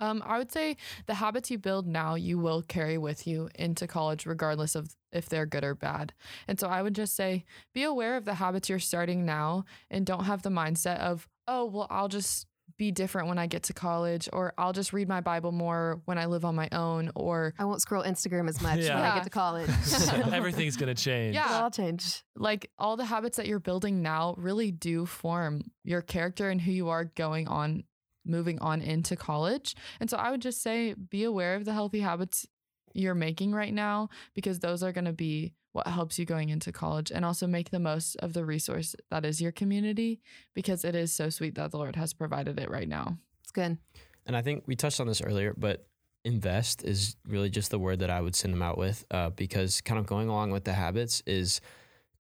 Um, 0.00 0.22
I 0.24 0.38
would 0.38 0.52
say 0.52 0.76
the 1.06 1.14
habits 1.14 1.50
you 1.50 1.58
build 1.58 1.88
now, 1.88 2.14
you 2.14 2.38
will 2.38 2.62
carry 2.62 2.98
with 2.98 3.26
you 3.26 3.48
into 3.56 3.88
college, 3.88 4.26
regardless 4.26 4.76
of 4.76 4.94
if 5.10 5.28
they're 5.28 5.46
good 5.46 5.64
or 5.64 5.74
bad. 5.74 6.12
And 6.46 6.60
so 6.60 6.68
I 6.68 6.82
would 6.82 6.94
just 6.94 7.16
say 7.16 7.44
be 7.74 7.82
aware 7.82 8.16
of 8.16 8.24
the 8.24 8.34
habits 8.34 8.68
you're 8.68 8.78
starting 8.78 9.24
now 9.26 9.64
and 9.90 10.06
don't 10.06 10.24
have 10.26 10.42
the 10.42 10.50
mindset 10.50 10.98
of, 11.00 11.26
oh, 11.48 11.64
well, 11.64 11.88
I'll 11.90 12.06
just 12.06 12.46
be 12.78 12.92
different 12.92 13.28
when 13.28 13.38
I 13.38 13.46
get 13.46 13.64
to 13.64 13.74
college, 13.74 14.28
or 14.32 14.54
I'll 14.56 14.72
just 14.72 14.92
read 14.92 15.08
my 15.08 15.20
Bible 15.20 15.52
more 15.52 16.00
when 16.04 16.16
I 16.16 16.26
live 16.26 16.44
on 16.44 16.54
my 16.54 16.68
own, 16.72 17.10
or 17.14 17.52
I 17.58 17.64
won't 17.64 17.82
scroll 17.82 18.04
Instagram 18.04 18.48
as 18.48 18.60
much 18.60 18.78
when 18.78 18.92
I 18.92 19.16
get 19.16 19.24
to 19.24 19.30
college. 19.30 19.68
Everything's 20.32 20.76
going 20.76 20.94
to 20.94 21.00
change. 21.00 21.34
Yeah. 21.34 21.46
It'll 21.46 21.62
all 21.64 21.70
change. 21.70 22.22
like 22.36 22.70
all 22.78 22.96
the 22.96 23.04
habits 23.04 23.36
that 23.36 23.46
you're 23.46 23.58
building 23.58 24.00
now 24.00 24.34
really 24.38 24.70
do 24.70 25.04
form 25.04 25.62
your 25.84 26.00
character 26.00 26.48
and 26.48 26.60
who 26.60 26.70
you 26.70 26.88
are 26.88 27.04
going 27.04 27.48
on 27.48 27.84
moving 28.24 28.58
on 28.60 28.80
into 28.80 29.16
college. 29.16 29.74
And 30.00 30.08
so 30.08 30.16
I 30.16 30.30
would 30.30 30.42
just 30.42 30.62
say 30.62 30.94
be 30.94 31.24
aware 31.24 31.56
of 31.56 31.64
the 31.64 31.72
healthy 31.72 32.00
habits 32.00 32.46
you're 32.92 33.14
making 33.14 33.52
right 33.52 33.72
now 33.72 34.08
because 34.34 34.60
those 34.60 34.82
are 34.82 34.92
going 34.92 35.04
to 35.04 35.12
be 35.12 35.52
what 35.72 35.86
helps 35.86 36.18
you 36.18 36.24
going 36.24 36.48
into 36.48 36.72
college 36.72 37.12
and 37.12 37.24
also 37.24 37.46
make 37.46 37.70
the 37.70 37.78
most 37.78 38.16
of 38.16 38.32
the 38.32 38.44
resource 38.44 38.96
that 39.10 39.24
is 39.24 39.40
your 39.40 39.52
community 39.52 40.20
because 40.54 40.84
it 40.84 40.94
is 40.94 41.12
so 41.12 41.30
sweet 41.30 41.54
that 41.54 41.70
the 41.70 41.76
Lord 41.76 41.96
has 41.96 42.12
provided 42.12 42.58
it 42.58 42.70
right 42.70 42.88
now. 42.88 43.18
It's 43.42 43.52
good. 43.52 43.78
And 44.26 44.36
I 44.36 44.42
think 44.42 44.64
we 44.66 44.76
touched 44.76 45.00
on 45.00 45.06
this 45.06 45.22
earlier, 45.22 45.54
but 45.56 45.86
invest 46.24 46.84
is 46.84 47.16
really 47.26 47.50
just 47.50 47.70
the 47.70 47.78
word 47.78 48.00
that 48.00 48.10
I 48.10 48.20
would 48.20 48.34
send 48.34 48.52
them 48.52 48.62
out 48.62 48.76
with 48.76 49.04
uh, 49.10 49.30
because 49.30 49.80
kind 49.80 49.98
of 49.98 50.06
going 50.06 50.28
along 50.28 50.50
with 50.50 50.64
the 50.64 50.72
habits 50.72 51.22
is, 51.26 51.60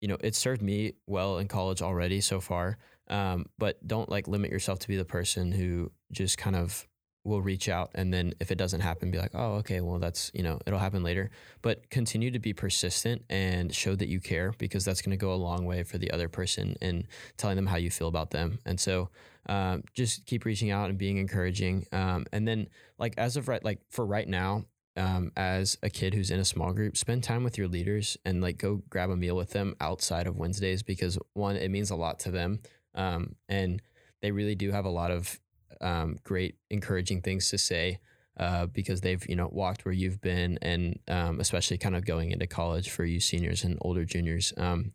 you 0.01 0.07
know, 0.07 0.17
it 0.21 0.35
served 0.35 0.61
me 0.61 0.93
well 1.07 1.37
in 1.37 1.47
college 1.47 1.81
already 1.81 2.21
so 2.21 2.39
far. 2.39 2.77
Um, 3.07 3.45
but 3.57 3.85
don't 3.87 4.09
like 4.09 4.27
limit 4.27 4.51
yourself 4.51 4.79
to 4.79 4.87
be 4.87 4.97
the 4.97 5.05
person 5.05 5.51
who 5.51 5.91
just 6.11 6.37
kind 6.37 6.55
of 6.55 6.87
will 7.25 7.41
reach 7.41 7.67
out 7.67 7.89
and 7.95 8.13
then 8.13 8.33
if 8.39 8.51
it 8.51 8.57
doesn't 8.57 8.81
happen 8.81 9.09
be 9.09 9.17
like 9.17 9.31
oh 9.33 9.55
okay 9.55 9.81
well 9.81 9.97
that's 9.99 10.31
you 10.33 10.43
know 10.43 10.59
it'll 10.65 10.79
happen 10.79 11.03
later. 11.03 11.31
But 11.61 11.89
continue 11.89 12.31
to 12.31 12.39
be 12.39 12.53
persistent 12.53 13.23
and 13.29 13.73
show 13.73 13.95
that 13.95 14.07
you 14.07 14.19
care 14.19 14.53
because 14.57 14.85
that's 14.85 15.01
going 15.01 15.17
to 15.17 15.17
go 15.17 15.33
a 15.33 15.35
long 15.35 15.65
way 15.65 15.83
for 15.83 15.97
the 15.97 16.11
other 16.11 16.29
person 16.29 16.75
in 16.81 17.07
telling 17.37 17.55
them 17.55 17.65
how 17.65 17.77
you 17.77 17.89
feel 17.89 18.07
about 18.07 18.31
them. 18.31 18.59
And 18.65 18.79
so 18.79 19.09
um, 19.47 19.83
just 19.93 20.25
keep 20.25 20.45
reaching 20.45 20.71
out 20.71 20.89
and 20.89 20.97
being 20.97 21.17
encouraging. 21.17 21.85
Um, 21.91 22.25
and 22.31 22.47
then 22.47 22.67
like 22.97 23.15
as 23.17 23.37
of 23.37 23.47
right 23.47 23.63
like 23.63 23.79
for 23.89 24.05
right 24.05 24.27
now 24.27 24.65
um, 24.97 25.31
as 25.35 25.77
a 25.83 25.89
kid 25.89 26.13
who's 26.13 26.31
in 26.31 26.39
a 26.39 26.45
small 26.45 26.73
group 26.73 26.95
spend 26.95 27.23
time 27.23 27.43
with 27.43 27.57
your 27.57 27.67
leaders 27.67 28.17
and 28.25 28.41
like 28.41 28.57
go 28.57 28.81
grab 28.89 29.09
a 29.09 29.15
meal 29.15 29.35
with 29.35 29.51
them 29.51 29.75
outside 29.81 30.25
of 30.27 30.37
wednesdays 30.37 30.83
because 30.83 31.19
one 31.33 31.57
it 31.57 31.69
means 31.69 31.89
a 31.89 31.95
lot 31.95 32.19
to 32.19 32.31
them 32.31 32.59
um, 32.93 33.35
and 33.49 33.81
they 34.21 34.31
really 34.31 34.55
do 34.55 34.71
have 34.71 34.85
a 34.85 34.89
lot 34.89 35.11
of 35.11 35.39
um, 35.81 36.17
great 36.23 36.55
encouraging 36.69 37.21
things 37.21 37.49
to 37.49 37.57
say 37.57 37.99
uh, 38.37 38.65
because 38.65 39.01
they've 39.01 39.25
you 39.29 39.35
know 39.35 39.49
walked 39.51 39.85
where 39.85 39.93
you've 39.93 40.21
been 40.21 40.57
and 40.61 40.99
um, 41.07 41.39
especially 41.39 41.77
kind 41.77 41.95
of 41.95 42.05
going 42.05 42.31
into 42.31 42.47
college 42.47 42.89
for 42.89 43.05
you 43.05 43.19
seniors 43.19 43.63
and 43.63 43.77
older 43.81 44.05
juniors. 44.05 44.53
Um, 44.57 44.91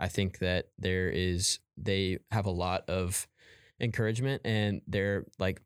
i 0.00 0.08
think 0.08 0.38
that 0.38 0.66
there 0.78 1.08
is 1.08 1.60
they 1.76 2.18
have 2.30 2.46
a 2.46 2.50
lot 2.50 2.88
of 2.88 3.28
encouragement 3.80 4.42
and 4.44 4.80
their 4.86 5.26
like 5.38 5.60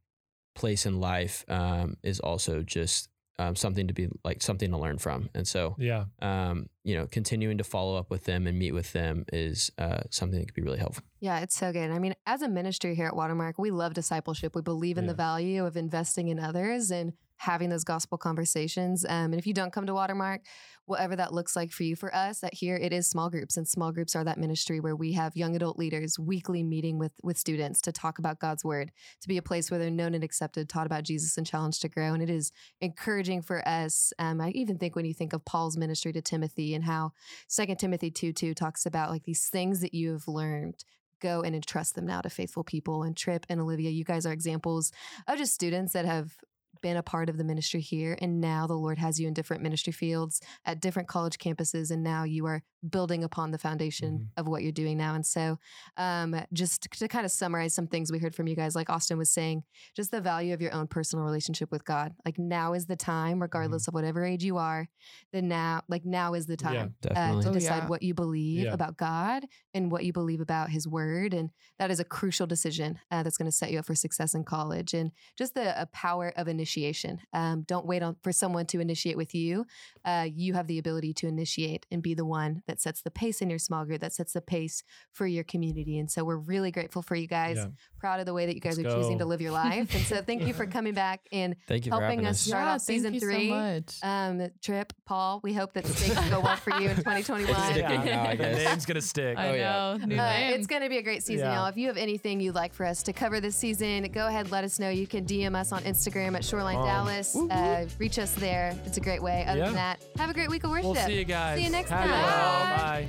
place 0.55 0.87
in 0.87 1.00
life 1.00 1.44
um, 1.48 1.96
is 2.02 2.18
also 2.20 2.62
just 2.62 3.09
um, 3.38 3.55
something 3.55 3.87
to 3.88 3.94
be 3.94 4.09
like 4.25 4.42
something 4.42 4.70
to 4.70 4.79
learn 4.79 4.99
from 4.99 5.29
and 5.35 5.46
so 5.46 5.77
Yeah. 5.79 6.05
um, 6.22 6.68
you 6.85 6.94
know 6.96 7.07
continuing 7.07 7.59
to 7.59 7.64
follow 7.64 7.96
up 7.96 8.11
with 8.11 8.25
them 8.25 8.46
and 8.46 8.59
meet 8.59 8.72
with 8.72 8.92
them 8.92 9.25
is 9.33 9.70
uh, 9.79 10.01
something 10.11 10.38
that 10.38 10.46
could 10.46 10.55
be 10.55 10.62
really 10.62 10.79
helpful 10.79 11.05
Yeah, 11.20 11.40
it's 11.40 11.57
so 11.57 11.72
good. 11.72 11.90
I 11.90 11.99
mean, 11.99 12.14
as 12.27 12.42
a 12.42 12.49
ministry 12.49 12.94
here 12.94 13.07
at 13.07 13.16
Watermark, 13.16 13.59
we 13.59 13.70
love 13.70 13.94
discipleship. 13.94 14.55
We 14.55 14.62
believe 14.62 14.96
in 14.99 15.07
the 15.07 15.14
value 15.14 15.64
of 15.66 15.77
investing 15.77 16.29
in 16.29 16.38
others. 16.38 16.90
And 16.90 17.14
having 17.38 17.68
those 17.68 17.85
gospel 17.85 18.18
conversations. 18.18 19.05
Um, 19.05 19.33
and 19.33 19.38
if 19.38 19.46
you 19.46 19.55
don't 19.55 19.72
come 19.72 19.87
to 19.87 19.94
Watermark, 19.94 20.42
whatever 20.87 21.16
that 21.16 21.33
looks 21.33 21.57
like 21.57 21.70
for 21.70 21.83
you, 21.83 21.96
for 21.96 22.14
us 22.14 22.42
at 22.42 22.55
here, 22.55 22.77
it 22.77 22.92
is 22.92 23.09
small 23.09 23.29
groups, 23.29 23.57
and 23.57 23.66
small 23.66 23.92
groups 23.92 24.14
are 24.16 24.25
that 24.25 24.38
ministry 24.38 24.81
where 24.81 24.96
we 24.96 25.12
have 25.12 25.37
young 25.37 25.57
adult 25.57 25.79
leaders 25.79 26.18
weekly 26.18 26.62
meeting 26.62 26.99
with 26.99 27.12
with 27.22 27.37
students 27.37 27.81
to 27.83 27.92
talk 27.92 28.18
about 28.18 28.38
God's 28.38 28.64
word, 28.64 28.92
to 29.20 29.29
be 29.29 29.37
a 29.37 29.42
place 29.42 29.70
where 29.70 29.79
they're 29.79 29.90
known 29.90 30.14
and 30.14 30.25
accepted, 30.25 30.68
taught 30.68 30.87
about 30.87 31.05
Jesus, 31.05 31.37
and 31.37 31.46
challenged 31.46 31.83
to 31.83 31.88
grow. 31.88 32.14
And 32.14 32.22
it 32.22 32.31
is 32.31 32.53
encouraging 32.81 33.42
for 33.42 33.66
us. 33.66 34.12
Um, 34.18 34.40
I 34.40 34.51
even 34.51 34.79
think 34.79 34.96
when 34.96 35.05
you 35.05 35.14
think 35.14 35.33
of 35.33 35.44
Paul's 35.44 35.77
ministry 35.77 36.12
to 36.12 36.22
Timothy 36.22 36.75
and 36.75 36.85
how 36.85 37.12
Second 37.49 37.79
Timothy 37.79 38.11
two 38.11 38.33
two 38.33 38.55
talks 38.55 38.87
about 38.87 39.11
like 39.11 39.25
these 39.25 39.49
things 39.49 39.81
that 39.81 39.94
you 39.94 40.12
have 40.12 40.29
learned 40.29 40.85
go 41.20 41.40
and 41.42 41.55
entrust 41.55 41.94
them 41.94 42.07
now 42.07 42.20
to 42.20 42.31
faithful 42.31 42.64
people. 42.64 43.03
And 43.03 43.16
Trip 43.16 43.46
and 43.49 43.61
Olivia, 43.61 43.90
you 43.90 44.05
guys 44.05 44.27
are 44.27 44.33
examples 44.33 44.92
of 45.27 45.38
just 45.38 45.55
students 45.55 45.92
that 45.94 46.05
have 46.05 46.37
been 46.81 46.97
a 46.97 47.03
part 47.03 47.29
of 47.29 47.37
the 47.39 47.45
ministry 47.45 47.81
here 47.81 48.17
and 48.21 48.41
now 48.41 48.67
the 48.67 48.75
lord 48.75 48.99
has 48.99 49.19
you 49.21 49.27
in 49.29 49.35
different 49.35 49.62
ministry 49.62 49.93
fields 49.93 50.41
at 50.65 50.81
different 50.81 51.09
college 51.09 51.39
campuses 51.39 51.91
and 51.91 52.03
now 52.03 52.25
you 52.25 52.47
are 52.47 52.62
building 52.89 53.25
upon 53.25 53.51
the 53.51 53.59
foundation 53.59 54.19
Mhm. 54.19 54.41
of 54.41 54.47
what 54.49 54.62
you're 54.62 54.71
doing 54.73 54.97
now 54.97 55.15
and 55.15 55.27
so 55.27 55.59
um, 55.97 56.37
just 56.53 56.83
to 56.93 57.09
kind 57.09 57.25
of 57.25 57.33
summarize 57.33 57.75
some 57.75 57.87
things 57.89 58.12
we 58.12 58.19
heard 58.19 58.35
from 58.35 58.47
you 58.47 58.55
guys 58.57 58.75
like 58.75 58.89
austin 58.91 59.19
was 59.19 59.31
saying 59.31 59.65
just 59.95 60.11
the 60.11 60.21
value 60.21 60.55
of 60.55 60.61
your 60.61 60.73
own 60.73 60.87
personal 60.87 61.25
relationship 61.25 61.71
with 61.73 61.85
god 61.85 62.15
like 62.25 62.39
now 62.39 62.73
is 62.75 62.87
the 62.87 62.97
time 62.97 63.41
regardless 63.41 63.89
of 63.89 63.95
whatever 63.95 64.25
age 64.25 64.45
you 64.45 64.57
are 64.57 64.89
then 65.33 65.49
now 65.49 65.83
like 65.89 66.05
now 66.05 66.35
is 66.35 66.47
the 66.47 66.57
time 66.57 66.77
uh, 67.05 67.09
Definitely. 67.09 67.43
to 67.45 67.51
Oh, 67.51 67.53
decide 67.53 67.83
yeah. 67.85 67.89
what 67.89 68.03
you 68.03 68.15
believe 68.15 68.65
Yeah. 68.65 68.73
about 68.73 68.97
God 68.97 69.45
and 69.75 69.91
what 69.91 70.05
you 70.05 70.12
believe 70.12 70.41
about 70.41 70.71
His 70.71 70.87
Word, 70.89 71.35
and 71.35 71.51
that 71.79 71.91
is 71.91 72.01
a 72.01 72.05
crucial 72.05 72.47
decision 72.47 72.99
uh, 73.11 73.23
that's 73.23 73.37
going 73.37 73.51
to 73.51 73.57
set 73.57 73.71
you 73.71 73.79
up 73.79 73.87
for 73.87 73.95
success 73.95 74.35
in 74.35 74.45
college. 74.45 74.95
And 74.95 75.12
just 75.37 75.55
the 75.55 75.79
uh, 75.79 75.87
power 75.93 76.33
of 76.37 76.49
initiation. 76.66 77.20
Um, 77.33 77.62
don't 77.62 77.87
wait 77.87 78.02
on 78.02 78.16
for 78.22 78.33
someone 78.33 78.66
to 78.66 78.81
initiate 78.81 79.16
with 79.16 79.35
you. 79.35 79.66
Uh, 80.05 80.26
you 80.35 80.55
have 80.55 80.66
the 80.66 80.79
ability 80.79 81.12
to 81.14 81.26
initiate 81.29 81.87
and 81.90 82.02
be 82.02 82.14
the 82.14 82.24
one 82.24 82.62
that 82.66 82.81
sets 82.81 83.02
the 83.02 83.11
pace 83.11 83.40
in 83.40 83.48
your 83.50 83.59
small 83.59 83.85
group, 83.85 84.00
that 84.00 84.12
sets 84.12 84.33
the 84.33 84.40
pace 84.40 84.83
for 85.12 85.26
your 85.26 85.44
community. 85.44 85.98
And 85.98 86.11
so 86.11 86.24
we're 86.24 86.37
really 86.37 86.70
grateful 86.70 87.02
for 87.02 87.14
you 87.14 87.26
guys. 87.29 87.57
Yeah. 87.57 87.66
Proud 87.98 88.20
of 88.20 88.26
the 88.26 88.35
way 88.35 88.46
that 88.46 88.55
you 88.55 88.61
guys 88.61 88.79
Let's 88.79 88.92
are 88.92 88.96
choosing 88.96 89.18
to 89.18 89.24
live 89.24 89.40
your 89.40 89.52
life. 89.52 89.94
and 89.94 90.05
so 90.05 90.20
thank 90.22 90.42
you 90.46 90.52
for 90.55 90.66
coming 90.76 90.94
back 90.94 91.20
and 91.33 91.57
Thank 91.68 91.87
you 91.87 91.92
for 91.92 92.00
helping 92.00 92.26
us 92.26 92.37
us. 92.37 92.40
start 92.40 92.64
yeah, 92.64 92.74
off 92.74 92.81
season 92.81 93.12
thank 93.12 93.22
you 93.22 93.29
three. 93.29 93.48
So 93.48 93.55
much. 93.55 93.98
um, 94.02 94.50
Trip, 94.62 94.92
Paul. 95.07 95.40
We 95.42 95.52
hope 95.55 95.72
that 95.74 95.85
things 95.85 96.14
go 96.31 96.40
well 96.40 96.57
for 96.57 96.70
you 96.81 96.88
in 96.88 96.96
2021. 97.07 97.50
It's 97.50 97.61
sticking 97.70 98.05
now, 98.05 98.31
the 98.35 98.37
name's 98.37 98.87
gonna 98.87 99.00
stick. 99.00 99.38
I 99.38 99.48
Oh, 99.48 99.55
yeah. 99.55 99.96
know. 99.98 100.07
New 100.07 100.16
Uh, 100.16 100.33
it's 100.55 100.66
going 100.66 100.83
to 100.83 100.88
be 100.88 100.98
a 100.98 101.02
great 101.02 101.22
season, 101.22 101.46
Yeah. 101.46 101.57
y'all. 101.57 101.66
If 101.66 101.76
you 101.76 101.87
have 101.88 101.96
anything 101.96 102.40
you'd 102.40 102.55
like 102.55 102.74
for 102.74 102.85
us 102.87 103.02
to 103.05 103.12
cover 103.12 103.40
this 103.40 103.55
season, 103.57 104.05
go 104.12 104.26
ahead, 104.26 104.50
let 104.50 104.64
us 104.64 104.79
know. 104.79 104.88
You 104.90 105.07
can 105.07 105.24
DM 105.24 105.55
us 105.55 105.72
on 105.72 105.83
Instagram 105.83 106.35
at 106.37 106.44
Shoreline 106.57 106.79
um, 106.79 106.85
Dallas. 106.85 107.37
Uh, 107.37 107.87
reach 107.99 108.19
us 108.19 108.35
there. 108.35 108.75
It's 108.87 108.97
a 108.97 109.01
great 109.01 109.23
way. 109.23 109.45
Other 109.47 109.59
yeah. 109.59 109.64
than 109.66 109.75
that, 109.75 110.01
have 110.16 110.31
a 110.31 110.35
great 110.35 110.49
week 110.49 110.64
of 110.64 110.71
worship. 110.71 110.87
We'll 110.87 111.07
see 111.07 111.19
you 111.19 111.25
guys. 111.25 111.59
See 111.59 111.64
you 111.64 111.71
next 111.71 111.90
have 111.90 112.09
time. 112.09 113.09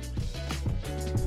Bye. 1.14 1.24